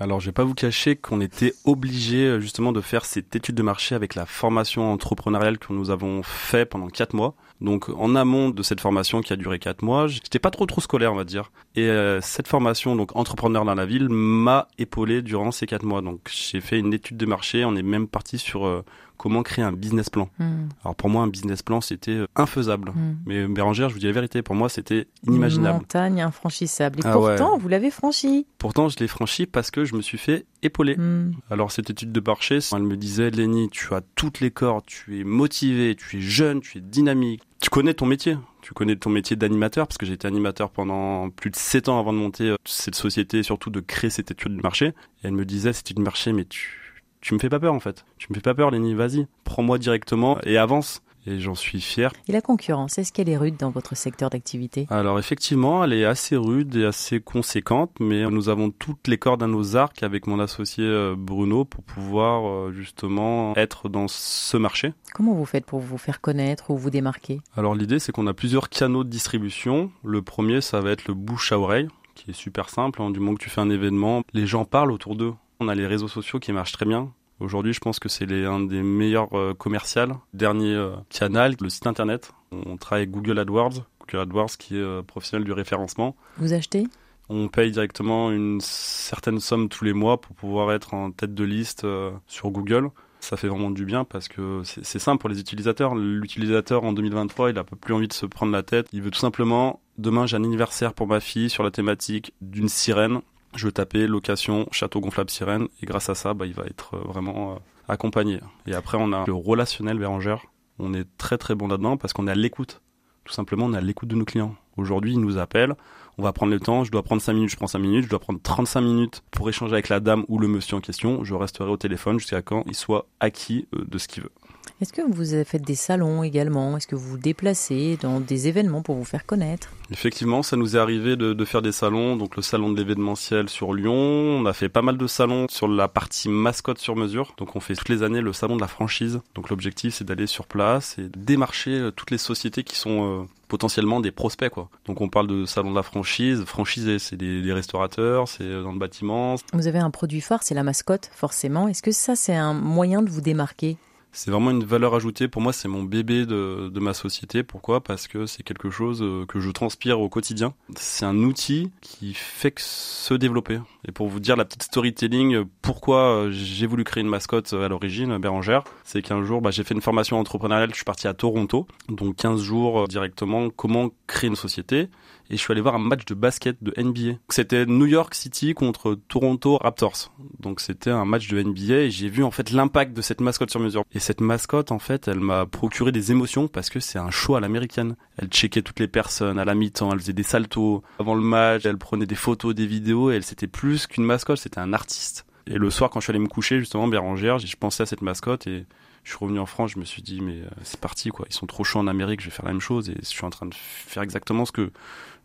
alors, 0.00 0.18
je 0.18 0.26
vais 0.26 0.32
pas 0.32 0.42
vous 0.42 0.54
cacher 0.54 0.96
qu'on 0.96 1.20
était 1.20 1.54
obligé 1.64 2.26
euh, 2.26 2.40
justement 2.40 2.72
de 2.72 2.80
faire 2.80 3.04
cette 3.04 3.36
étude 3.36 3.54
de 3.54 3.62
marché 3.62 3.94
avec 3.94 4.16
la 4.16 4.26
formation 4.26 4.92
entrepreneuriale 4.92 5.56
que 5.56 5.72
nous 5.72 5.90
avons 5.90 6.24
fait 6.24 6.66
pendant 6.66 6.88
quatre 6.88 7.14
mois. 7.14 7.36
Donc, 7.60 7.88
en 7.90 8.16
amont 8.16 8.50
de 8.50 8.62
cette 8.64 8.80
formation 8.80 9.20
qui 9.20 9.32
a 9.32 9.36
duré 9.36 9.60
quatre 9.60 9.82
mois, 9.82 10.08
j'étais 10.08 10.40
pas 10.40 10.50
trop 10.50 10.66
trop 10.66 10.80
scolaire, 10.80 11.12
on 11.12 11.16
va 11.16 11.22
dire. 11.22 11.52
Et 11.76 11.84
euh, 11.84 12.20
cette 12.20 12.48
formation, 12.48 12.96
donc 12.96 13.14
entrepreneur 13.14 13.64
dans 13.64 13.76
la 13.76 13.86
ville, 13.86 14.08
m'a 14.08 14.66
épaulé 14.78 15.22
durant 15.22 15.52
ces 15.52 15.66
quatre 15.66 15.84
mois. 15.84 16.02
Donc, 16.02 16.28
j'ai 16.28 16.60
fait 16.60 16.80
une 16.80 16.92
étude 16.92 17.16
de 17.16 17.26
marché. 17.26 17.64
On 17.64 17.76
est 17.76 17.82
même 17.82 18.08
parti 18.08 18.38
sur 18.38 18.66
euh, 18.66 18.84
comment 19.16 19.42
créer 19.42 19.64
un 19.64 19.72
business 19.72 20.10
plan. 20.10 20.28
Hmm. 20.38 20.68
Alors 20.84 20.94
pour 20.94 21.08
moi, 21.08 21.22
un 21.22 21.28
business 21.28 21.62
plan, 21.62 21.80
c'était 21.80 22.12
euh, 22.12 22.26
infaisable. 22.36 22.90
Hmm. 22.90 23.16
Mais 23.26 23.46
Bérangère, 23.46 23.88
je 23.88 23.94
vous 23.94 24.00
dis 24.00 24.06
la 24.06 24.12
vérité, 24.12 24.42
pour 24.42 24.54
moi, 24.54 24.68
c'était 24.68 25.06
inimaginable. 25.26 25.76
Une 25.76 25.80
montagne 25.80 26.22
infranchissable. 26.22 27.00
Et 27.00 27.02
ah 27.04 27.12
pourtant, 27.12 27.58
vous 27.58 27.68
l'avez 27.68 27.90
franchi. 27.90 28.46
Pourtant, 28.58 28.88
je 28.88 28.98
l'ai 28.98 29.08
franchi 29.08 29.46
parce 29.46 29.70
que 29.70 29.84
je 29.84 29.94
me 29.94 30.02
suis 30.02 30.18
fait 30.18 30.46
épauler. 30.62 30.96
Hmm. 30.96 31.32
Alors 31.50 31.70
cette 31.72 31.90
étude 31.90 32.12
de 32.12 32.22
marché, 32.24 32.58
elle 32.72 32.82
me 32.82 32.96
disait, 32.96 33.30
Lenny, 33.30 33.68
tu 33.70 33.94
as 33.94 34.02
toutes 34.14 34.40
les 34.40 34.50
cordes, 34.50 34.84
tu 34.86 35.20
es 35.20 35.24
motivé, 35.24 35.94
tu 35.94 36.18
es 36.18 36.20
jeune, 36.20 36.60
tu 36.60 36.78
es 36.78 36.80
dynamique. 36.80 37.42
Tu 37.60 37.70
connais 37.70 37.94
ton 37.94 38.06
métier. 38.06 38.36
Tu 38.60 38.74
connais 38.74 38.96
ton 38.96 39.10
métier 39.10 39.36
d'animateur 39.36 39.86
parce 39.86 39.98
que 39.98 40.06
j'ai 40.06 40.14
été 40.14 40.26
animateur 40.26 40.70
pendant 40.70 41.30
plus 41.30 41.50
de 41.50 41.56
7 41.56 41.88
ans 41.88 41.98
avant 41.98 42.12
de 42.12 42.18
monter 42.18 42.50
euh, 42.50 42.56
cette 42.64 42.94
société, 42.94 43.42
surtout 43.42 43.70
de 43.70 43.80
créer 43.80 44.10
cette 44.10 44.30
étude 44.30 44.56
de 44.56 44.62
marché. 44.62 44.86
Et 44.86 44.92
elle 45.24 45.32
me 45.32 45.44
disait, 45.44 45.72
cette 45.72 45.86
étude 45.86 45.98
de 45.98 46.02
marché, 46.02 46.32
mais 46.32 46.44
tu 46.44 46.83
tu 47.24 47.32
me 47.32 47.38
fais 47.38 47.48
pas 47.48 47.58
peur 47.58 47.72
en 47.72 47.80
fait. 47.80 48.04
Tu 48.18 48.26
me 48.30 48.34
fais 48.34 48.42
pas 48.42 48.54
peur, 48.54 48.70
Lenny, 48.70 48.94
vas-y, 48.94 49.26
prends-moi 49.44 49.78
directement 49.78 50.38
et 50.44 50.58
avance. 50.58 51.00
Et 51.26 51.40
j'en 51.40 51.54
suis 51.54 51.80
fier. 51.80 52.12
Et 52.28 52.32
la 52.32 52.42
concurrence, 52.42 52.98
est-ce 52.98 53.10
qu'elle 53.10 53.30
est 53.30 53.38
rude 53.38 53.56
dans 53.56 53.70
votre 53.70 53.96
secteur 53.96 54.28
d'activité? 54.28 54.86
Alors 54.90 55.18
effectivement, 55.18 55.82
elle 55.82 55.94
est 55.94 56.04
assez 56.04 56.36
rude 56.36 56.76
et 56.76 56.84
assez 56.84 57.18
conséquente, 57.18 57.92
mais 57.98 58.28
nous 58.28 58.50
avons 58.50 58.70
toutes 58.70 59.08
les 59.08 59.16
cordes 59.16 59.42
à 59.42 59.46
nos 59.46 59.74
arcs 59.74 60.02
avec 60.02 60.26
mon 60.26 60.38
associé 60.38 60.84
euh, 60.84 61.14
Bruno 61.16 61.64
pour 61.64 61.82
pouvoir 61.82 62.46
euh, 62.46 62.72
justement 62.74 63.56
être 63.56 63.88
dans 63.88 64.06
ce 64.06 64.58
marché. 64.58 64.92
Comment 65.14 65.32
vous 65.32 65.46
faites 65.46 65.64
pour 65.64 65.80
vous 65.80 65.96
faire 65.96 66.20
connaître 66.20 66.70
ou 66.70 66.76
vous 66.76 66.90
démarquer? 66.90 67.40
Alors 67.56 67.74
l'idée, 67.74 68.00
c'est 68.00 68.12
qu'on 68.12 68.26
a 68.26 68.34
plusieurs 68.34 68.68
canaux 68.68 69.02
de 69.02 69.08
distribution. 69.08 69.90
Le 70.04 70.20
premier, 70.20 70.60
ça 70.60 70.82
va 70.82 70.90
être 70.90 71.08
le 71.08 71.14
bouche 71.14 71.52
à 71.52 71.58
oreille 71.58 71.88
qui 72.14 72.30
est 72.30 72.34
super 72.34 72.68
simple. 72.68 73.00
Hein. 73.00 73.10
Du 73.10 73.20
moment 73.20 73.34
que 73.34 73.42
tu 73.42 73.48
fais 73.48 73.62
un 73.62 73.70
événement, 73.70 74.22
les 74.34 74.46
gens 74.46 74.66
parlent 74.66 74.92
autour 74.92 75.16
d'eux. 75.16 75.32
On 75.60 75.68
a 75.68 75.74
les 75.74 75.86
réseaux 75.86 76.08
sociaux 76.08 76.38
qui 76.38 76.52
marchent 76.52 76.72
très 76.72 76.84
bien. 76.86 77.12
Aujourd'hui, 77.40 77.72
je 77.72 77.80
pense 77.80 77.98
que 77.98 78.08
c'est 78.08 78.44
un 78.44 78.60
des 78.60 78.82
meilleurs 78.82 79.36
euh, 79.36 79.54
commerciaux. 79.54 80.20
Dernier 80.34 80.74
euh, 80.74 80.94
canal, 81.10 81.56
le 81.60 81.68
site 81.68 81.86
internet. 81.86 82.32
On 82.52 82.76
travaille 82.76 83.02
avec 83.02 83.10
Google 83.10 83.38
AdWords, 83.40 83.84
Google 84.00 84.22
AdWords 84.22 84.56
qui 84.56 84.76
est 84.76 84.80
euh, 84.80 85.02
professionnel 85.02 85.44
du 85.44 85.52
référencement. 85.52 86.14
Vous 86.38 86.52
achetez? 86.52 86.86
On 87.28 87.48
paye 87.48 87.72
directement 87.72 88.30
une 88.30 88.60
certaine 88.60 89.40
somme 89.40 89.68
tous 89.68 89.84
les 89.84 89.94
mois 89.94 90.20
pour 90.20 90.36
pouvoir 90.36 90.72
être 90.72 90.94
en 90.94 91.10
tête 91.10 91.34
de 91.34 91.44
liste 91.44 91.86
sur 92.26 92.50
Google. 92.50 92.90
Ça 93.20 93.38
fait 93.38 93.48
vraiment 93.48 93.70
du 93.70 93.86
bien 93.86 94.04
parce 94.04 94.28
que 94.28 94.60
c'est 94.62 94.98
simple 94.98 95.20
pour 95.20 95.30
les 95.30 95.40
utilisateurs. 95.40 95.94
L'utilisateur 95.94 96.84
en 96.84 96.92
2023, 96.92 97.48
il 97.48 97.54
n'a 97.54 97.64
plus 97.64 97.94
envie 97.94 98.08
de 98.08 98.12
se 98.12 98.26
prendre 98.26 98.52
la 98.52 98.62
tête. 98.62 98.88
Il 98.92 99.00
veut 99.00 99.10
tout 99.10 99.18
simplement, 99.20 99.80
demain 99.96 100.26
j'ai 100.26 100.36
un 100.36 100.44
anniversaire 100.44 100.92
pour 100.92 101.06
ma 101.06 101.20
fille 101.20 101.48
sur 101.48 101.62
la 101.62 101.70
thématique 101.70 102.34
d'une 102.42 102.68
sirène 102.68 103.22
je 103.56 103.68
tapais 103.68 104.06
location 104.06 104.66
château 104.70 105.00
gonflable 105.00 105.30
sirène 105.30 105.68
et 105.82 105.86
grâce 105.86 106.08
à 106.08 106.14
ça, 106.14 106.34
bah, 106.34 106.46
il 106.46 106.54
va 106.54 106.64
être 106.64 106.94
euh, 106.94 107.00
vraiment 107.04 107.52
euh, 107.52 107.56
accompagné. 107.88 108.40
Et 108.66 108.74
après, 108.74 108.98
on 109.00 109.12
a 109.12 109.24
le 109.26 109.34
relationnel 109.34 109.98
Bérangère. 109.98 110.46
On 110.78 110.94
est 110.94 111.06
très 111.18 111.38
très 111.38 111.54
bon 111.54 111.68
là-dedans 111.68 111.96
parce 111.96 112.12
qu'on 112.12 112.26
est 112.26 112.32
à 112.32 112.36
l'écoute. 112.36 112.80
Tout 113.24 113.32
simplement, 113.32 113.66
on 113.66 113.74
est 113.74 113.78
à 113.78 113.80
l'écoute 113.80 114.08
de 114.08 114.16
nos 114.16 114.24
clients. 114.24 114.54
Aujourd'hui, 114.76 115.12
ils 115.12 115.20
nous 115.20 115.38
appellent, 115.38 115.74
on 116.18 116.22
va 116.22 116.32
prendre 116.32 116.52
le 116.52 116.60
temps, 116.60 116.84
je 116.84 116.90
dois 116.90 117.02
prendre 117.02 117.22
5 117.22 117.32
minutes, 117.32 117.50
je 117.50 117.56
prends 117.56 117.66
5 117.66 117.78
minutes, 117.78 118.04
je 118.04 118.10
dois 118.10 118.18
prendre 118.18 118.40
35 118.42 118.80
minutes 118.80 119.22
pour 119.30 119.48
échanger 119.48 119.72
avec 119.72 119.88
la 119.88 120.00
dame 120.00 120.24
ou 120.28 120.38
le 120.38 120.48
monsieur 120.48 120.76
en 120.76 120.80
question, 120.80 121.24
je 121.24 121.34
resterai 121.34 121.70
au 121.70 121.76
téléphone 121.76 122.18
jusqu'à 122.18 122.42
quand 122.42 122.64
il 122.66 122.74
soit 122.74 123.06
acquis 123.20 123.68
euh, 123.74 123.84
de 123.86 123.98
ce 123.98 124.08
qu'il 124.08 124.24
veut. 124.24 124.32
Est-ce 124.80 124.92
que 124.92 125.02
vous 125.08 125.34
avez 125.34 125.44
fait 125.44 125.60
des 125.60 125.76
salons 125.76 126.24
également? 126.24 126.76
Est-ce 126.76 126.88
que 126.88 126.96
vous 126.96 127.10
vous 127.10 127.18
déplacez 127.18 127.96
dans 128.02 128.18
des 128.18 128.48
événements 128.48 128.82
pour 128.82 128.96
vous 128.96 129.04
faire 129.04 129.24
connaître? 129.24 129.68
Effectivement, 129.92 130.42
ça 130.42 130.56
nous 130.56 130.74
est 130.74 130.80
arrivé 130.80 131.14
de, 131.14 131.44
faire 131.44 131.62
des 131.62 131.70
salons, 131.70 132.16
donc 132.16 132.34
le 132.34 132.42
salon 132.42 132.72
de 132.72 132.76
l'événementiel 132.76 133.48
sur 133.48 133.72
Lyon. 133.72 133.94
On 133.94 134.46
a 134.46 134.52
fait 134.52 134.68
pas 134.68 134.82
mal 134.82 134.98
de 134.98 135.06
salons 135.06 135.46
sur 135.48 135.68
la 135.68 135.86
partie 135.86 136.28
mascotte 136.28 136.78
sur 136.78 136.96
mesure. 136.96 137.34
Donc 137.38 137.54
on 137.54 137.60
fait 137.60 137.74
toutes 137.76 137.88
les 137.88 138.02
années 138.02 138.20
le 138.20 138.32
salon 138.32 138.56
de 138.56 138.60
la 138.60 138.66
franchise. 138.66 139.20
Donc 139.36 139.48
l'objectif 139.48 139.94
c'est 139.94 140.04
d'aller 140.04 140.26
sur 140.26 140.46
place 140.46 140.98
et 140.98 141.08
démarcher 141.16 141.78
euh, 141.78 141.90
toutes 141.92 142.10
les 142.10 142.18
sociétés 142.18 142.64
qui 142.64 142.76
sont 142.76 143.22
euh, 143.22 143.24
potentiellement 143.46 144.00
des 144.00 144.10
prospects 144.10 144.50
quoi. 144.50 144.68
Donc 144.86 145.00
on 145.00 145.08
parle 145.08 145.28
de 145.28 145.44
salon 145.44 145.70
de 145.70 145.76
la 145.76 145.84
franchise, 145.84 146.44
franchisé, 146.44 146.98
c'est 146.98 147.16
des, 147.16 147.42
des, 147.42 147.52
restaurateurs, 147.52 148.26
c'est 148.26 148.42
euh, 148.42 148.64
dans 148.64 148.72
le 148.72 148.78
bâtiment. 148.78 149.36
Vous 149.52 149.68
avez 149.68 149.78
un 149.78 149.90
produit 149.90 150.20
phare, 150.20 150.42
c'est 150.42 150.54
la 150.54 150.64
mascotte 150.64 151.10
forcément. 151.14 151.68
Est-ce 151.68 151.82
que 151.82 151.92
ça 151.92 152.16
c'est 152.16 152.34
un 152.34 152.54
moyen 152.54 153.02
de 153.02 153.10
vous 153.10 153.20
démarquer? 153.20 153.76
C'est 154.14 154.30
vraiment 154.30 154.52
une 154.52 154.64
valeur 154.64 154.94
ajoutée. 154.94 155.28
Pour 155.28 155.42
moi, 155.42 155.52
c'est 155.52 155.68
mon 155.68 155.82
bébé 155.82 156.24
de, 156.24 156.70
de, 156.72 156.80
ma 156.80 156.94
société. 156.94 157.42
Pourquoi? 157.42 157.82
Parce 157.82 158.06
que 158.06 158.26
c'est 158.26 158.44
quelque 158.44 158.70
chose 158.70 159.02
euh, 159.02 159.26
que 159.26 159.40
je 159.40 159.50
transpire 159.50 160.00
au 160.00 160.08
quotidien. 160.08 160.54
C'est 160.76 161.04
un 161.04 161.16
outil 161.18 161.72
qui 161.80 162.14
fait 162.14 162.52
que 162.52 162.62
se 162.62 163.12
développer. 163.12 163.58
Et 163.86 163.92
pour 163.92 164.08
vous 164.08 164.20
dire 164.20 164.36
la 164.36 164.44
petite 164.44 164.62
storytelling, 164.62 165.44
pourquoi 165.62 166.26
euh, 166.26 166.30
j'ai 166.30 166.66
voulu 166.66 166.84
créer 166.84 167.02
une 167.02 167.10
mascotte 167.10 167.52
euh, 167.52 167.66
à 167.66 167.68
l'origine, 167.68 168.16
Bérangère, 168.18 168.62
c'est 168.84 169.02
qu'un 169.02 169.24
jour, 169.24 169.42
bah, 169.42 169.50
j'ai 169.50 169.64
fait 169.64 169.74
une 169.74 169.82
formation 169.82 170.18
entrepreneuriale. 170.18 170.70
Je 170.70 170.76
suis 170.76 170.84
parti 170.84 171.08
à 171.08 171.14
Toronto, 171.14 171.66
donc 171.88 172.16
15 172.16 172.40
jours 172.40 172.86
directement. 172.86 173.50
Comment 173.50 173.90
créer 174.06 174.28
une 174.28 174.36
société? 174.36 174.88
Et 175.30 175.36
je 175.36 175.40
suis 175.40 175.52
allé 175.52 175.60
voir 175.60 175.74
un 175.74 175.78
match 175.78 176.04
de 176.04 176.14
basket 176.14 176.62
de 176.62 176.72
NBA. 176.76 177.18
C'était 177.30 177.66
New 177.66 177.86
York 177.86 178.14
City 178.14 178.54
contre 178.54 178.98
Toronto 179.08 179.56
Raptors. 179.56 180.12
Donc 180.40 180.60
c'était 180.60 180.90
un 180.90 181.04
match 181.04 181.28
de 181.28 181.42
NBA 181.42 181.74
et 181.74 181.90
j'ai 181.90 182.08
vu 182.08 182.22
en 182.22 182.30
fait 182.30 182.50
l'impact 182.50 182.94
de 182.94 183.02
cette 183.02 183.20
mascotte 183.20 183.50
sur 183.50 183.60
mesure. 183.60 183.84
Et 183.92 183.98
cette 183.98 184.20
mascotte 184.20 184.72
en 184.72 184.78
fait, 184.78 185.08
elle 185.08 185.20
m'a 185.20 185.46
procuré 185.46 185.92
des 185.92 186.12
émotions 186.12 186.48
parce 186.48 186.70
que 186.70 186.80
c'est 186.80 186.98
un 186.98 187.10
show 187.10 187.36
à 187.36 187.40
l'américaine. 187.40 187.96
Elle 188.18 188.28
checkait 188.28 188.62
toutes 188.62 188.80
les 188.80 188.88
personnes 188.88 189.38
à 189.38 189.44
la 189.44 189.54
mi-temps, 189.54 189.92
elle 189.92 190.00
faisait 190.00 190.12
des 190.12 190.22
saltos 190.22 190.82
avant 190.98 191.14
le 191.14 191.22
match, 191.22 191.64
elle 191.64 191.78
prenait 191.78 192.06
des 192.06 192.14
photos, 192.14 192.54
des 192.54 192.66
vidéos 192.66 193.10
et 193.10 193.16
elle 193.16 193.24
c'était 193.24 193.46
plus 193.46 193.86
qu'une 193.86 194.04
mascotte, 194.04 194.38
c'était 194.38 194.60
un 194.60 194.72
artiste. 194.72 195.26
Et 195.46 195.58
le 195.58 195.70
soir 195.70 195.90
quand 195.90 196.00
je 196.00 196.04
suis 196.04 196.10
allé 196.10 196.18
me 196.18 196.28
coucher 196.28 196.58
justement 196.58 196.88
Bérangère, 196.88 197.38
je 197.38 197.56
pensais 197.56 197.82
à 197.82 197.86
cette 197.86 198.02
mascotte 198.02 198.46
et 198.46 198.66
je 199.04 199.10
suis 199.10 199.18
revenu 199.18 199.38
en 199.38 199.46
France, 199.46 199.72
je 199.72 199.78
me 199.78 199.84
suis 199.84 200.02
dit 200.02 200.20
mais 200.20 200.40
euh, 200.40 200.48
c'est 200.62 200.80
parti 200.80 201.10
quoi, 201.10 201.26
ils 201.28 201.34
sont 201.34 201.46
trop 201.46 201.62
chauds 201.62 201.78
en 201.78 201.86
Amérique, 201.86 202.20
je 202.20 202.26
vais 202.26 202.30
faire 202.30 202.46
la 202.46 202.52
même 202.52 202.60
chose 202.60 202.88
et 202.88 202.96
je 203.00 203.06
suis 203.06 203.24
en 203.24 203.30
train 203.30 203.46
de 203.46 203.54
faire 203.54 204.02
exactement 204.02 204.46
ce 204.46 204.52
que 204.52 204.70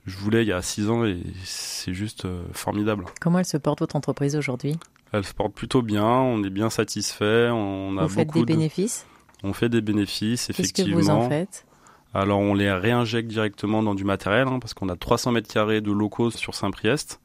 je 0.06 0.18
voulais 0.18 0.44
il 0.44 0.48
y 0.48 0.54
a 0.54 0.62
six 0.62 0.90
ans 0.90 1.06
et 1.06 1.22
c'est 1.44 1.94
juste 1.94 2.26
euh, 2.26 2.44
formidable. 2.54 3.06
Comment 3.22 3.40
elle 3.40 3.46
se 3.46 3.58
porte 3.58 3.80
votre 3.80 3.96
entreprise 3.96 4.36
aujourd'hui? 4.36 4.78
Elle 5.12 5.24
se 5.24 5.34
porte 5.34 5.54
plutôt 5.54 5.82
bien, 5.82 6.06
on 6.06 6.44
est 6.44 6.50
bien 6.50 6.70
satisfait, 6.70 7.50
on 7.52 7.98
a 7.98 8.04
vous 8.04 8.10
faites 8.10 8.34
des 8.34 8.46
bénéfices? 8.46 9.06
On 9.44 9.54
fait 9.54 9.70
des 9.70 9.82
bénéfices, 9.82 10.50
effectivement. 10.50 10.98
Qu'est-ce 10.98 11.08
que 11.08 11.12
vous 11.12 11.24
en 11.24 11.30
faites? 11.30 11.66
Alors 12.14 12.40
on 12.40 12.54
les 12.54 12.72
réinjecte 12.72 13.30
directement 13.30 13.84
dans 13.84 13.96
du 13.96 14.04
matériel, 14.04 14.48
hein, 14.48 14.60
parce 14.60 14.74
qu'on 14.74 14.90
a 14.90 14.96
300 14.96 15.32
mètres 15.32 15.52
carrés 15.52 15.82
de 15.82 15.92
locaux 15.92 16.32
sur 16.32 16.56
Saint-Priest. 16.56 17.22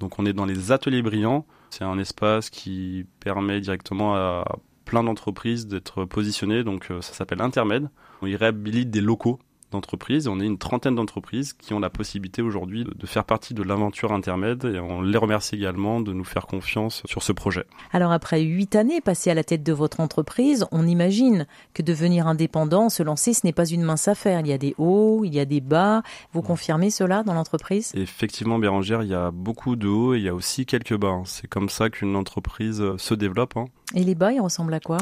Donc 0.00 0.18
on 0.18 0.26
est 0.26 0.32
dans 0.32 0.44
les 0.44 0.72
ateliers 0.72 1.02
brillants. 1.02 1.46
C'est 1.70 1.84
un 1.84 1.98
espace 1.98 2.50
qui 2.50 3.06
permet 3.20 3.60
directement 3.60 4.16
à 4.16 4.44
plein 4.84 5.04
d'entreprises 5.04 5.66
d'être 5.66 6.04
positionnées. 6.04 6.64
Donc 6.64 6.90
euh, 6.90 7.00
ça 7.00 7.14
s'appelle 7.14 7.40
Intermed. 7.40 7.88
On 8.22 8.26
y 8.26 8.36
réhabilite 8.36 8.90
des 8.90 9.00
locaux 9.00 9.38
d'entreprises. 9.74 10.28
On 10.28 10.40
est 10.40 10.46
une 10.46 10.58
trentaine 10.58 10.94
d'entreprises 10.94 11.52
qui 11.52 11.74
ont 11.74 11.80
la 11.80 11.90
possibilité 11.90 12.42
aujourd'hui 12.42 12.84
de 12.84 13.06
faire 13.06 13.24
partie 13.24 13.54
de 13.54 13.62
l'aventure 13.62 14.12
intermède 14.12 14.64
et 14.64 14.80
on 14.80 15.02
les 15.02 15.18
remercie 15.18 15.56
également 15.56 16.00
de 16.00 16.12
nous 16.12 16.24
faire 16.24 16.46
confiance 16.46 17.02
sur 17.04 17.22
ce 17.22 17.32
projet. 17.32 17.66
Alors 17.92 18.12
après 18.12 18.40
huit 18.40 18.76
années 18.76 19.00
passées 19.00 19.30
à 19.30 19.34
la 19.34 19.44
tête 19.44 19.62
de 19.62 19.72
votre 19.72 20.00
entreprise, 20.00 20.66
on 20.72 20.86
imagine 20.86 21.46
que 21.74 21.82
devenir 21.82 22.26
indépendant, 22.26 22.88
se 22.88 23.02
lancer, 23.02 23.34
ce 23.34 23.40
n'est 23.44 23.52
pas 23.52 23.66
une 23.66 23.82
mince 23.82 24.08
affaire. 24.08 24.40
Il 24.40 24.46
y 24.46 24.52
a 24.52 24.58
des 24.58 24.74
hauts, 24.78 25.22
il 25.24 25.34
y 25.34 25.40
a 25.40 25.44
des 25.44 25.60
bas. 25.60 26.02
Vous 26.32 26.42
confirmez 26.42 26.90
cela 26.90 27.22
dans 27.22 27.34
l'entreprise? 27.34 27.92
Effectivement, 27.94 28.58
Bérangère, 28.58 29.02
il 29.02 29.08
y 29.08 29.14
a 29.14 29.30
beaucoup 29.30 29.76
de 29.76 29.88
hauts 29.88 30.14
et 30.14 30.18
il 30.18 30.24
y 30.24 30.28
a 30.28 30.34
aussi 30.34 30.66
quelques 30.66 30.96
bas. 30.96 31.22
C'est 31.24 31.48
comme 31.48 31.68
ça 31.68 31.90
qu'une 31.90 32.16
entreprise 32.16 32.82
se 32.96 33.14
développe. 33.14 33.56
Hein. 33.56 33.66
Et 33.94 34.04
les 34.04 34.14
bas, 34.14 34.32
ils 34.32 34.40
ressemblent 34.40 34.74
à 34.74 34.80
quoi? 34.80 34.98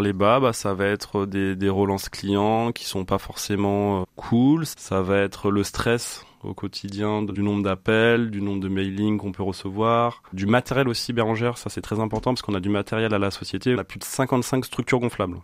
Les 0.00 0.12
bas, 0.12 0.40
bah, 0.40 0.52
ça 0.52 0.74
va 0.74 0.86
être 0.86 1.26
des, 1.26 1.56
des 1.56 1.68
relances 1.68 2.08
clients 2.08 2.72
qui 2.72 2.84
sont 2.84 3.04
pas 3.04 3.18
forcément 3.18 4.00
euh, 4.00 4.04
cool. 4.16 4.66
Ça 4.66 5.02
va 5.02 5.18
être 5.18 5.50
le 5.50 5.64
stress 5.64 6.24
au 6.44 6.54
quotidien 6.54 7.22
du 7.22 7.42
nombre 7.42 7.62
d'appels, 7.62 8.30
du 8.30 8.42
nombre 8.42 8.60
de 8.60 8.68
mailings 8.68 9.18
qu'on 9.18 9.32
peut 9.32 9.42
recevoir, 9.42 10.22
du 10.32 10.46
matériel 10.46 10.88
aussi 10.88 11.12
Bérangère, 11.12 11.56
ça 11.56 11.70
c'est 11.70 11.80
très 11.80 12.00
important 12.00 12.32
parce 12.32 12.42
qu'on 12.42 12.54
a 12.54 12.60
du 12.60 12.68
matériel 12.68 13.14
à 13.14 13.18
la 13.18 13.30
société, 13.30 13.74
on 13.74 13.78
a 13.78 13.84
plus 13.84 13.98
de 13.98 14.04
55 14.04 14.64
structures 14.64 15.00
gonflables. 15.00 15.38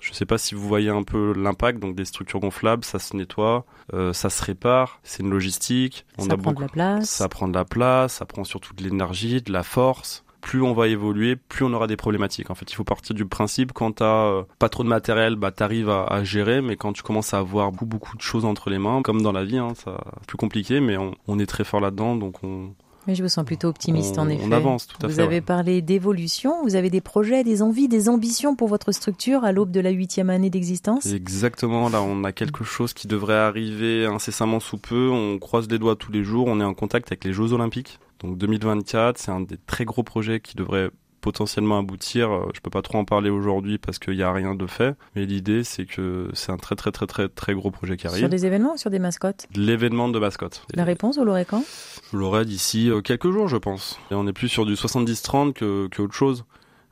Je 0.00 0.10
ne 0.10 0.14
sais 0.14 0.26
pas 0.26 0.38
si 0.38 0.54
vous 0.54 0.66
voyez 0.66 0.90
un 0.90 1.02
peu 1.02 1.32
l'impact, 1.34 1.78
donc 1.78 1.94
des 1.94 2.04
structures 2.04 2.40
gonflables, 2.40 2.84
ça 2.84 2.98
se 2.98 3.16
nettoie, 3.16 3.64
euh, 3.94 4.12
ça 4.12 4.28
se 4.28 4.42
répare, 4.44 5.00
c'est 5.02 5.22
une 5.22 5.30
logistique. 5.30 6.04
On 6.18 6.24
ça 6.24 6.36
prend 6.36 6.52
de 6.52 6.60
la 6.60 6.68
place. 6.68 7.08
Ça 7.08 7.28
prend 7.28 7.48
de 7.48 7.54
la 7.54 7.64
place, 7.64 8.14
ça 8.14 8.26
prend 8.26 8.44
surtout 8.44 8.74
de 8.74 8.82
l'énergie, 8.82 9.40
de 9.40 9.52
la 9.52 9.62
force 9.62 10.24
plus 10.44 10.60
on 10.62 10.74
va 10.74 10.88
évoluer, 10.88 11.36
plus 11.36 11.64
on 11.64 11.72
aura 11.72 11.86
des 11.86 11.96
problématiques. 11.96 12.50
En 12.50 12.54
fait, 12.54 12.70
il 12.70 12.74
faut 12.74 12.84
partir 12.84 13.14
du 13.14 13.24
principe 13.24 13.72
quand 13.72 13.92
tu 13.92 14.02
euh, 14.02 14.42
pas 14.58 14.68
trop 14.68 14.84
de 14.84 14.88
matériel, 14.88 15.36
bah 15.36 15.50
t'arrives 15.50 15.88
à, 15.88 16.04
à, 16.04 16.22
gérer, 16.22 16.60
mais 16.60 16.76
quand 16.76 16.92
tu 16.92 17.02
commences 17.02 17.32
à 17.32 17.38
avoir 17.38 17.72
beaucoup, 17.72 17.86
beaucoup 17.86 18.16
de 18.18 18.22
choses 18.22 18.44
entre 18.44 18.68
les 18.68 18.78
mains, 18.78 19.00
comme 19.00 19.22
dans 19.22 19.32
la 19.32 19.42
vie, 19.42 19.56
hein, 19.56 19.72
ça 19.74 20.04
plus 20.28 20.36
compliqué, 20.36 20.80
mais 20.80 20.98
on, 20.98 21.14
on 21.28 21.38
est 21.38 21.46
très 21.46 21.64
fort 21.64 21.80
là-dedans, 21.80 22.14
donc 22.14 22.44
on, 22.44 22.74
mais 23.06 23.14
je 23.14 23.22
vous 23.22 23.28
sens 23.28 23.44
plutôt 23.44 23.68
optimiste 23.68 24.18
en 24.18 24.28
effet. 24.28 24.42
On 24.44 24.52
avance 24.52 24.86
tout 24.86 24.96
à 25.02 25.06
vous 25.06 25.14
fait. 25.14 25.20
Vous 25.22 25.26
avez 25.26 25.40
parlé 25.40 25.82
d'évolution, 25.82 26.62
vous 26.62 26.76
avez 26.76 26.90
des 26.90 27.00
projets, 27.00 27.44
des 27.44 27.62
envies, 27.62 27.88
des 27.88 28.08
ambitions 28.08 28.56
pour 28.56 28.68
votre 28.68 28.92
structure 28.92 29.44
à 29.44 29.52
l'aube 29.52 29.70
de 29.70 29.80
la 29.80 29.90
huitième 29.90 30.30
année 30.30 30.50
d'existence? 30.50 31.06
Exactement, 31.06 31.88
là 31.88 32.02
on 32.02 32.24
a 32.24 32.32
quelque 32.32 32.64
chose 32.64 32.92
qui 32.94 33.06
devrait 33.06 33.34
arriver 33.34 34.06
incessamment 34.06 34.60
sous 34.60 34.78
peu, 34.78 35.10
on 35.10 35.38
croise 35.38 35.68
les 35.68 35.78
doigts 35.78 35.96
tous 35.96 36.12
les 36.12 36.24
jours, 36.24 36.46
on 36.48 36.60
est 36.60 36.64
en 36.64 36.74
contact 36.74 37.08
avec 37.08 37.24
les 37.24 37.32
Jeux 37.32 37.52
Olympiques. 37.52 37.98
Donc 38.20 38.38
2024, 38.38 39.18
c'est 39.18 39.30
un 39.30 39.40
des 39.40 39.58
très 39.66 39.84
gros 39.84 40.02
projets 40.02 40.40
qui 40.40 40.56
devrait 40.56 40.90
potentiellement 41.24 41.78
aboutir. 41.78 42.30
Euh, 42.30 42.50
je 42.54 42.60
peux 42.60 42.68
pas 42.68 42.82
trop 42.82 42.98
en 42.98 43.06
parler 43.06 43.30
aujourd'hui 43.30 43.78
parce 43.78 43.98
qu'il 43.98 44.14
n'y 44.14 44.22
a 44.22 44.30
rien 44.30 44.54
de 44.54 44.66
fait. 44.66 44.94
Mais 45.16 45.24
l'idée, 45.24 45.64
c'est 45.64 45.86
que 45.86 46.28
c'est 46.34 46.52
un 46.52 46.58
très 46.58 46.76
très 46.76 46.92
très 46.92 47.06
très 47.06 47.28
très 47.30 47.54
gros 47.54 47.70
projet 47.70 47.96
qui 47.96 48.06
arrive. 48.06 48.18
Sur 48.20 48.28
des 48.28 48.44
événements 48.44 48.74
ou 48.74 48.76
sur 48.76 48.90
des 48.90 48.98
mascottes? 48.98 49.46
L'événement 49.56 50.08
de 50.10 50.18
mascottes. 50.18 50.62
La 50.74 50.84
réponse, 50.84 51.16
vous 51.16 51.24
l'aurez 51.24 51.46
quand? 51.46 51.64
Vous 52.12 52.18
l'aurez 52.18 52.44
d'ici 52.44 52.90
euh, 52.90 53.00
quelques 53.00 53.30
jours, 53.30 53.48
je 53.48 53.56
pense. 53.56 53.98
Et 54.10 54.14
on 54.14 54.26
est 54.26 54.34
plus 54.34 54.48
sur 54.48 54.66
du 54.66 54.74
70-30 54.74 55.54
que, 55.54 55.88
que 55.88 56.02
autre 56.02 56.14
chose. 56.14 56.44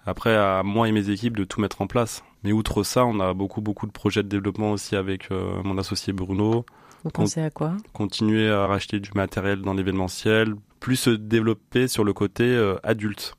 Après, 0.07 0.35
à 0.35 0.63
moi 0.65 0.89
et 0.89 0.93
mes 0.93 1.11
équipes 1.11 1.37
de 1.37 1.45
tout 1.45 1.61
mettre 1.61 1.83
en 1.83 1.87
place. 1.87 2.25
Mais 2.43 2.53
outre 2.53 2.83
ça, 2.85 3.05
on 3.05 3.21
a 3.21 3.35
beaucoup 3.35 3.61
beaucoup 3.61 3.87
de 3.87 3.93
projets 3.93 4.23
de 4.23 4.29
développement 4.29 4.73
aussi 4.73 4.97
avec 4.97 5.31
euh, 5.31 5.63
mon 5.63 5.77
associé 5.77 6.15
Bruno. 6.15 6.65
Vous 7.05 7.11
pensez 7.11 7.43
à 7.43 7.51
quoi? 7.51 7.77
Continuer 7.93 8.49
à 8.49 8.67
racheter 8.67 8.99
du 8.99 9.11
matériel 9.15 9.61
dans 9.61 9.75
l'événementiel, 9.75 10.55
plus 10.81 10.97
se 10.97 11.11
développer 11.11 11.87
sur 11.87 12.03
le 12.03 12.15
côté 12.15 12.45
euh, 12.45 12.77
adulte. 12.83 13.35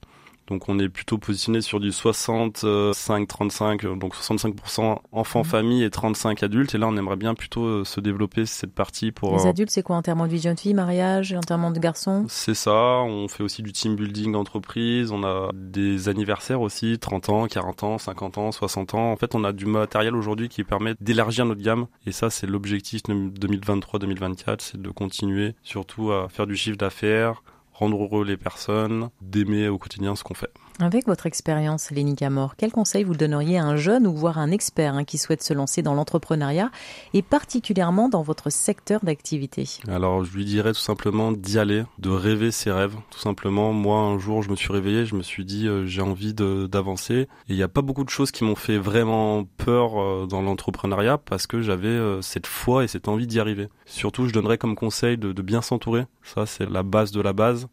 Donc 0.48 0.68
on 0.68 0.78
est 0.80 0.90
plutôt 0.90 1.18
positionné 1.18 1.62
sur 1.62 1.80
du 1.80 1.92
65-35, 1.92 3.98
donc 3.98 4.16
65% 4.16 4.98
enfants 5.12 5.42
mmh. 5.42 5.46
famille 5.46 5.84
et 5.84 5.90
35 5.90 6.44
adultes. 6.44 6.76
Et 6.76 6.78
là, 6.78 6.88
on 6.88 6.98
aimerait 6.98 7.16
bien 7.16 7.34
plutôt 7.34 7.66
euh, 7.66 7.86
se 7.86 8.00
développer 8.00 8.46
cette 8.46 8.74
partie 8.74 9.12
pour... 9.12 9.38
Les 9.38 9.46
euh, 9.46 9.50
adultes, 9.50 9.72
c'est 9.72 9.84
quoi 9.84 9.96
Enterrement 9.96 10.26
de 10.26 10.32
vie 10.32 10.40
jeune 10.40 10.58
fille, 10.58 10.74
mariage, 10.74 11.34
enterrement 11.34 11.72
de 11.72 11.80
garçon? 11.80 12.26
C'est 12.28 12.56
ça. 12.56 12.74
On 12.74 13.28
fait 13.28 13.44
aussi 13.44 13.62
du 13.62 13.72
team 13.72 13.96
building 13.96 14.34
d'entreprise. 14.34 15.12
On 15.12 15.24
a 15.24 15.50
des 15.54 16.10
anniversaires 16.10 16.62
aussi, 16.62 17.00
30 17.00 17.30
ans, 17.30 17.48
40 17.48 17.84
ans, 17.84 17.98
50 17.98 18.38
ans, 18.38 18.52
60 18.52 18.94
ans. 18.96 19.12
En 19.12 19.16
fait, 19.16 19.36
on 19.36 19.44
a 19.44 19.54
du 19.54 19.66
matériel 19.66 20.16
aujourd'hui 20.16 20.50
qui 20.50 20.64
permet 20.64 20.96
d'élargir 21.00 21.46
notre 21.46 21.62
gamme. 21.62 21.88
Et 22.06 22.12
ça, 22.12 22.30
c'est 22.30 22.48
l'objectif 22.48 23.02
2023-2024, 23.04 24.56
c'est 24.60 24.82
de 24.82 24.90
continuer 24.90 25.56
surtout 25.64 26.12
à 26.12 26.28
faire 26.30 26.48
du 26.48 26.56
chiffre 26.56 26.78
d'affaires, 26.78 27.44
rendre 27.74 28.02
heureux 28.02 28.26
les 28.26 28.38
personnes, 28.38 29.10
d'aimer 29.22 29.68
au 29.68 29.78
quotidien 29.78 30.16
ce 30.16 30.24
qu'on 30.24 30.34
fait. 30.34 30.54
Avec 30.80 31.06
votre 31.06 31.28
expérience, 31.28 31.92
Lénie 31.92 32.16
Camor, 32.16 32.56
quel 32.58 32.72
conseil 32.72 33.04
vous 33.04 33.14
donneriez 33.14 33.60
à 33.60 33.64
un 33.64 33.76
jeune 33.76 34.08
ou 34.08 34.16
voire 34.16 34.40
un 34.40 34.50
expert 34.50 34.96
hein, 34.96 35.04
qui 35.04 35.20
souhaite 35.20 35.44
se 35.44 35.54
lancer 35.54 35.84
dans 35.84 35.94
l'entrepreneuriat 35.94 36.72
et 37.14 37.22
particulièrement 37.22 38.10
dans 38.10 38.24
votre 38.24 38.50
secteur 38.50 39.02
d'activité? 39.04 39.70
Alors, 39.88 40.26
je 40.26 40.36
lui 40.36 40.46
dirais 40.46 40.74
tout 40.74 40.80
simplement 40.80 41.32
d'y 41.32 41.60
aller, 41.60 41.84
de 42.00 42.10
rêver 42.10 42.50
ses 42.50 42.72
rêves. 42.72 42.96
Tout 43.12 43.20
simplement, 43.20 43.72
moi, 43.72 44.00
un 44.00 44.18
jour, 44.18 44.42
je 44.42 44.50
me 44.50 44.56
suis 44.56 44.74
réveillé, 44.74 45.06
je 45.06 45.16
me 45.16 45.22
suis 45.22 45.46
dit, 45.46 45.68
euh, 45.68 45.86
j'ai 45.86 46.02
envie 46.02 46.34
d'avancer. 46.34 47.14
Et 47.14 47.28
il 47.50 47.56
n'y 47.56 47.64
a 47.64 47.68
pas 47.68 47.84
beaucoup 47.84 48.04
de 48.04 48.10
choses 48.10 48.32
qui 48.32 48.44
m'ont 48.44 48.56
fait 48.56 48.80
vraiment 48.80 49.46
peur 49.58 50.02
euh, 50.02 50.26
dans 50.26 50.42
l'entrepreneuriat 50.42 51.20
parce 51.20 51.46
que 51.46 51.62
j'avais 51.62 51.88
euh, 51.88 52.24
cette 52.24 52.48
foi 52.48 52.84
et 52.84 52.88
cette 52.88 53.08
envie 53.08 53.28
d'y 53.28 53.40
arriver. 53.40 53.70
Surtout, 53.86 54.28
je 54.28 54.34
donnerais 54.34 54.58
comme 54.58 54.76
conseil 54.76 55.20
de, 55.20 55.34
de 55.34 55.42
bien 55.44 55.62
s'entourer. 55.62 56.06
Ça, 56.24 56.48
c'est 56.48 56.68
la 56.68 56.82
base 56.82 57.12
de 57.12 57.22
la 57.22 57.34
base. 57.34 57.68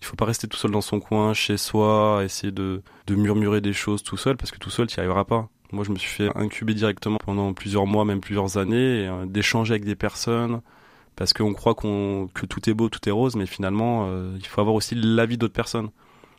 Il 0.00 0.06
faut 0.06 0.16
pas 0.16 0.24
rester 0.24 0.46
tout 0.46 0.56
seul 0.56 0.70
dans 0.70 0.80
son 0.80 1.00
coin, 1.00 1.34
chez 1.34 1.56
soi, 1.56 2.22
essayer 2.24 2.52
de, 2.52 2.82
murmurer 3.10 3.60
des 3.60 3.72
choses 3.72 4.02
tout 4.02 4.16
seul, 4.16 4.36
parce 4.36 4.50
que 4.50 4.58
tout 4.58 4.70
seul, 4.70 4.86
tu 4.86 4.98
n'y 4.98 5.00
arriveras 5.00 5.24
pas. 5.24 5.48
Moi, 5.72 5.84
je 5.84 5.90
me 5.90 5.96
suis 5.96 6.10
fait 6.10 6.30
incuber 6.36 6.74
directement 6.74 7.18
pendant 7.18 7.52
plusieurs 7.52 7.86
mois, 7.86 8.04
même 8.04 8.20
plusieurs 8.20 8.56
années, 8.56 9.06
euh, 9.06 9.26
d'échanger 9.26 9.72
avec 9.72 9.84
des 9.84 9.96
personnes, 9.96 10.62
parce 11.16 11.32
qu'on 11.32 11.52
croit 11.52 11.74
qu'on 11.74 12.28
que 12.32 12.46
tout 12.46 12.70
est 12.70 12.74
beau, 12.74 12.88
tout 12.88 13.06
est 13.08 13.12
rose, 13.12 13.36
mais 13.36 13.46
finalement, 13.46 14.06
euh, 14.08 14.36
il 14.38 14.46
faut 14.46 14.60
avoir 14.60 14.74
aussi 14.74 14.94
l'avis 14.94 15.36
d'autres 15.36 15.54
personnes. 15.54 15.90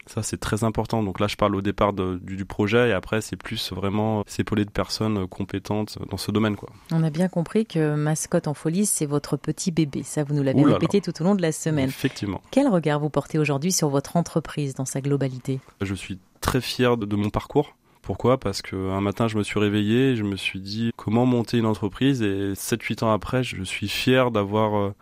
Ça, 0.10 0.24
c'est 0.24 0.40
très 0.40 0.64
important. 0.64 1.04
Donc 1.04 1.20
là, 1.20 1.28
je 1.28 1.36
parle 1.36 1.56
au 1.56 1.62
départ 1.62 1.94
du, 1.94 2.44
projet 2.44 2.90
et 2.90 2.94
après, 2.94 3.22
c'est 3.22 3.36
plus 3.36 3.72
vraiment 3.72 4.24
s'épauler 4.26 4.66
de 4.66 4.72
personnes 4.72 5.28
compétentes 5.28 6.00
dans 6.10 6.18
ce 6.18 6.32
domaine. 6.32 6.56
Quoi. 6.56 6.72
On 6.92 7.04
a 7.04 7.12
bien 7.12 7.28
compris 7.28 7.68
que 7.68 7.94
Mascotte 7.94 8.48
en 8.48 8.56
folie, 8.56 8.88
c'est 8.88 9.06
votre 9.06 9.38
petit 9.38 9.70
bébé. 9.70 10.02
Ça, 10.02 10.24
vous 10.24 10.34
nous 10.34 10.42
l'avez 10.42 10.64
répété 10.64 11.00
tout 11.00 11.14
au 11.22 11.24
long 11.24 11.36
de 11.36 11.44
la 11.44 11.52
semaine. 11.52 11.90
Effectivement. 11.90 12.42
Quel 12.50 12.68
regard 12.68 13.00
vous 13.00 13.12
portez 13.12 13.38
aujourd'hui 13.38 13.72
sur 13.72 13.90
votre 13.90 14.18
entreprise 14.18 14.74
dans 14.74 14.86
sa 14.86 15.00
globalité? 15.00 15.60
Je 15.80 15.94
suis 15.94 16.18
très 16.42 16.60
fier 16.60 16.98
de, 16.98 17.06
de 17.06 17.16
mon 17.16 17.30
parcours. 17.30 17.76
Pourquoi? 18.02 18.40
Parce 18.40 18.64
qu'un 18.64 19.02
matin, 19.02 19.28
je 19.28 19.38
me 19.38 19.44
suis 19.44 19.60
réveillé, 19.60 20.16
je 20.16 20.24
me 20.24 20.38
suis 20.38 20.60
dit 20.60 20.90
comment 20.96 21.28
monter 21.28 21.60
une 21.60 21.68
entreprise 21.68 22.24
et 22.24 22.54
7-8 22.54 23.04
ans 23.04 23.12
après, 23.12 23.44
je 23.44 23.62
suis 23.62 23.88
fier 23.88 24.32
d'avoir 24.32 24.76
euh, 24.76 24.96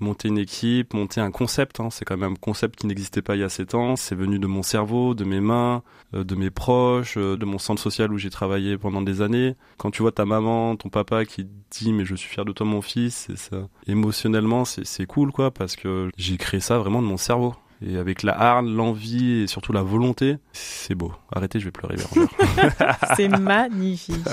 monter 0.00 0.28
une 0.28 0.38
équipe, 0.38 0.94
monter 0.94 1.20
un 1.20 1.30
concept. 1.30 1.80
Hein. 1.80 1.88
C'est 1.90 2.04
quand 2.04 2.16
même 2.16 2.32
un 2.32 2.36
concept 2.36 2.76
qui 2.76 2.86
n'existait 2.86 3.22
pas 3.22 3.36
il 3.36 3.40
y 3.40 3.44
a 3.44 3.48
7 3.48 3.74
ans. 3.74 3.96
C'est 3.96 4.14
venu 4.14 4.38
de 4.38 4.46
mon 4.46 4.62
cerveau, 4.62 5.14
de 5.14 5.24
mes 5.24 5.40
mains, 5.40 5.82
euh, 6.14 6.24
de 6.24 6.34
mes 6.34 6.50
proches, 6.50 7.16
euh, 7.16 7.36
de 7.36 7.44
mon 7.44 7.58
centre 7.58 7.82
social 7.82 8.12
où 8.12 8.18
j'ai 8.18 8.30
travaillé 8.30 8.78
pendant 8.78 9.02
des 9.02 9.22
années. 9.22 9.56
Quand 9.76 9.90
tu 9.90 10.02
vois 10.02 10.12
ta 10.12 10.24
maman, 10.24 10.76
ton 10.76 10.88
papa 10.88 11.24
qui 11.24 11.46
dit 11.70 11.92
mais 11.92 12.04
je 12.04 12.14
suis 12.14 12.28
fier 12.28 12.44
de 12.44 12.52
toi 12.52 12.66
mon 12.66 12.82
fils, 12.82 13.28
ça. 13.36 13.68
émotionnellement 13.86 14.64
c'est 14.64 15.06
cool 15.06 15.32
quoi 15.32 15.50
parce 15.50 15.76
que 15.76 16.10
j'ai 16.16 16.36
créé 16.36 16.60
ça 16.60 16.78
vraiment 16.78 17.02
de 17.02 17.06
mon 17.06 17.16
cerveau. 17.16 17.54
Et 17.80 17.96
avec 17.96 18.24
la 18.24 18.36
harne, 18.36 18.74
l'envie 18.74 19.42
et 19.42 19.46
surtout 19.46 19.72
la 19.72 19.82
volonté, 19.82 20.38
c'est 20.52 20.96
beau. 20.96 21.12
Arrêtez, 21.32 21.60
je 21.60 21.66
vais 21.66 21.70
pleurer. 21.70 21.94
c'est 23.16 23.28
magnifique. 23.28 24.26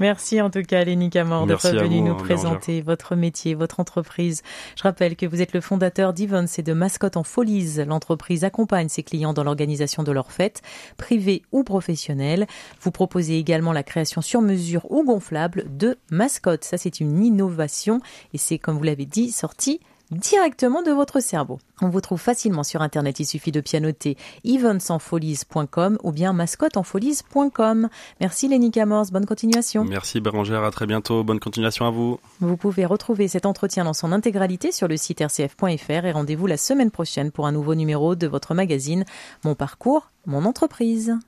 Merci 0.00 0.40
en 0.40 0.48
tout 0.48 0.62
cas, 0.62 0.82
Lénie 0.82 1.10
Camor, 1.10 1.46
d'être 1.46 1.68
venu 1.68 2.00
nous 2.00 2.14
présenter 2.14 2.80
votre 2.80 3.14
métier, 3.14 3.54
votre 3.54 3.80
entreprise. 3.80 4.42
Je 4.76 4.82
rappelle 4.82 5.14
que 5.14 5.26
vous 5.26 5.42
êtes 5.42 5.52
le 5.52 5.60
fondateur 5.60 6.14
d'Events 6.14 6.46
et 6.56 6.62
de 6.62 6.72
Mascotte 6.72 7.18
en 7.18 7.22
Folies. 7.22 7.84
L'entreprise 7.86 8.44
accompagne 8.44 8.88
ses 8.88 9.02
clients 9.02 9.34
dans 9.34 9.44
l'organisation 9.44 10.02
de 10.02 10.12
leurs 10.12 10.32
fêtes, 10.32 10.62
privées 10.96 11.42
ou 11.52 11.64
professionnelles. 11.64 12.46
Vous 12.80 12.90
proposez 12.90 13.38
également 13.38 13.72
la 13.72 13.82
création 13.82 14.22
sur 14.22 14.40
mesure 14.40 14.90
ou 14.90 15.04
gonflable 15.04 15.66
de 15.76 15.98
mascottes. 16.10 16.64
Ça, 16.64 16.78
c'est 16.78 17.00
une 17.00 17.22
innovation 17.22 18.00
et 18.32 18.38
c'est, 18.38 18.58
comme 18.58 18.78
vous 18.78 18.84
l'avez 18.84 19.06
dit, 19.06 19.32
sorti 19.32 19.80
directement 20.10 20.82
de 20.82 20.90
votre 20.90 21.20
cerveau. 21.20 21.58
On 21.82 21.88
vous 21.88 22.00
trouve 22.00 22.20
facilement 22.20 22.62
sur 22.62 22.82
Internet, 22.82 23.20
il 23.20 23.26
suffit 23.26 23.52
de 23.52 23.60
pianoter 23.60 24.16
eventsenfolies.com 24.44 25.98
ou 26.02 26.12
bien 26.12 26.32
mascoteenfolies.com. 26.32 27.88
Merci 28.20 28.48
Lenny 28.48 28.70
Camors, 28.70 29.06
bonne 29.12 29.26
continuation. 29.26 29.84
Merci 29.84 30.20
Bérangère, 30.20 30.64
à 30.64 30.70
très 30.70 30.86
bientôt, 30.86 31.24
bonne 31.24 31.40
continuation 31.40 31.86
à 31.86 31.90
vous. 31.90 32.18
Vous 32.40 32.56
pouvez 32.56 32.86
retrouver 32.86 33.28
cet 33.28 33.46
entretien 33.46 33.84
dans 33.84 33.94
son 33.94 34.12
intégralité 34.12 34.72
sur 34.72 34.88
le 34.88 34.96
site 34.96 35.20
rcf.fr 35.20 36.04
et 36.04 36.12
rendez-vous 36.12 36.46
la 36.46 36.56
semaine 36.56 36.90
prochaine 36.90 37.30
pour 37.30 37.46
un 37.46 37.52
nouveau 37.52 37.74
numéro 37.74 38.14
de 38.14 38.26
votre 38.26 38.54
magazine 38.54 39.04
Mon 39.44 39.54
parcours, 39.54 40.10
mon 40.26 40.44
entreprise. 40.44 41.18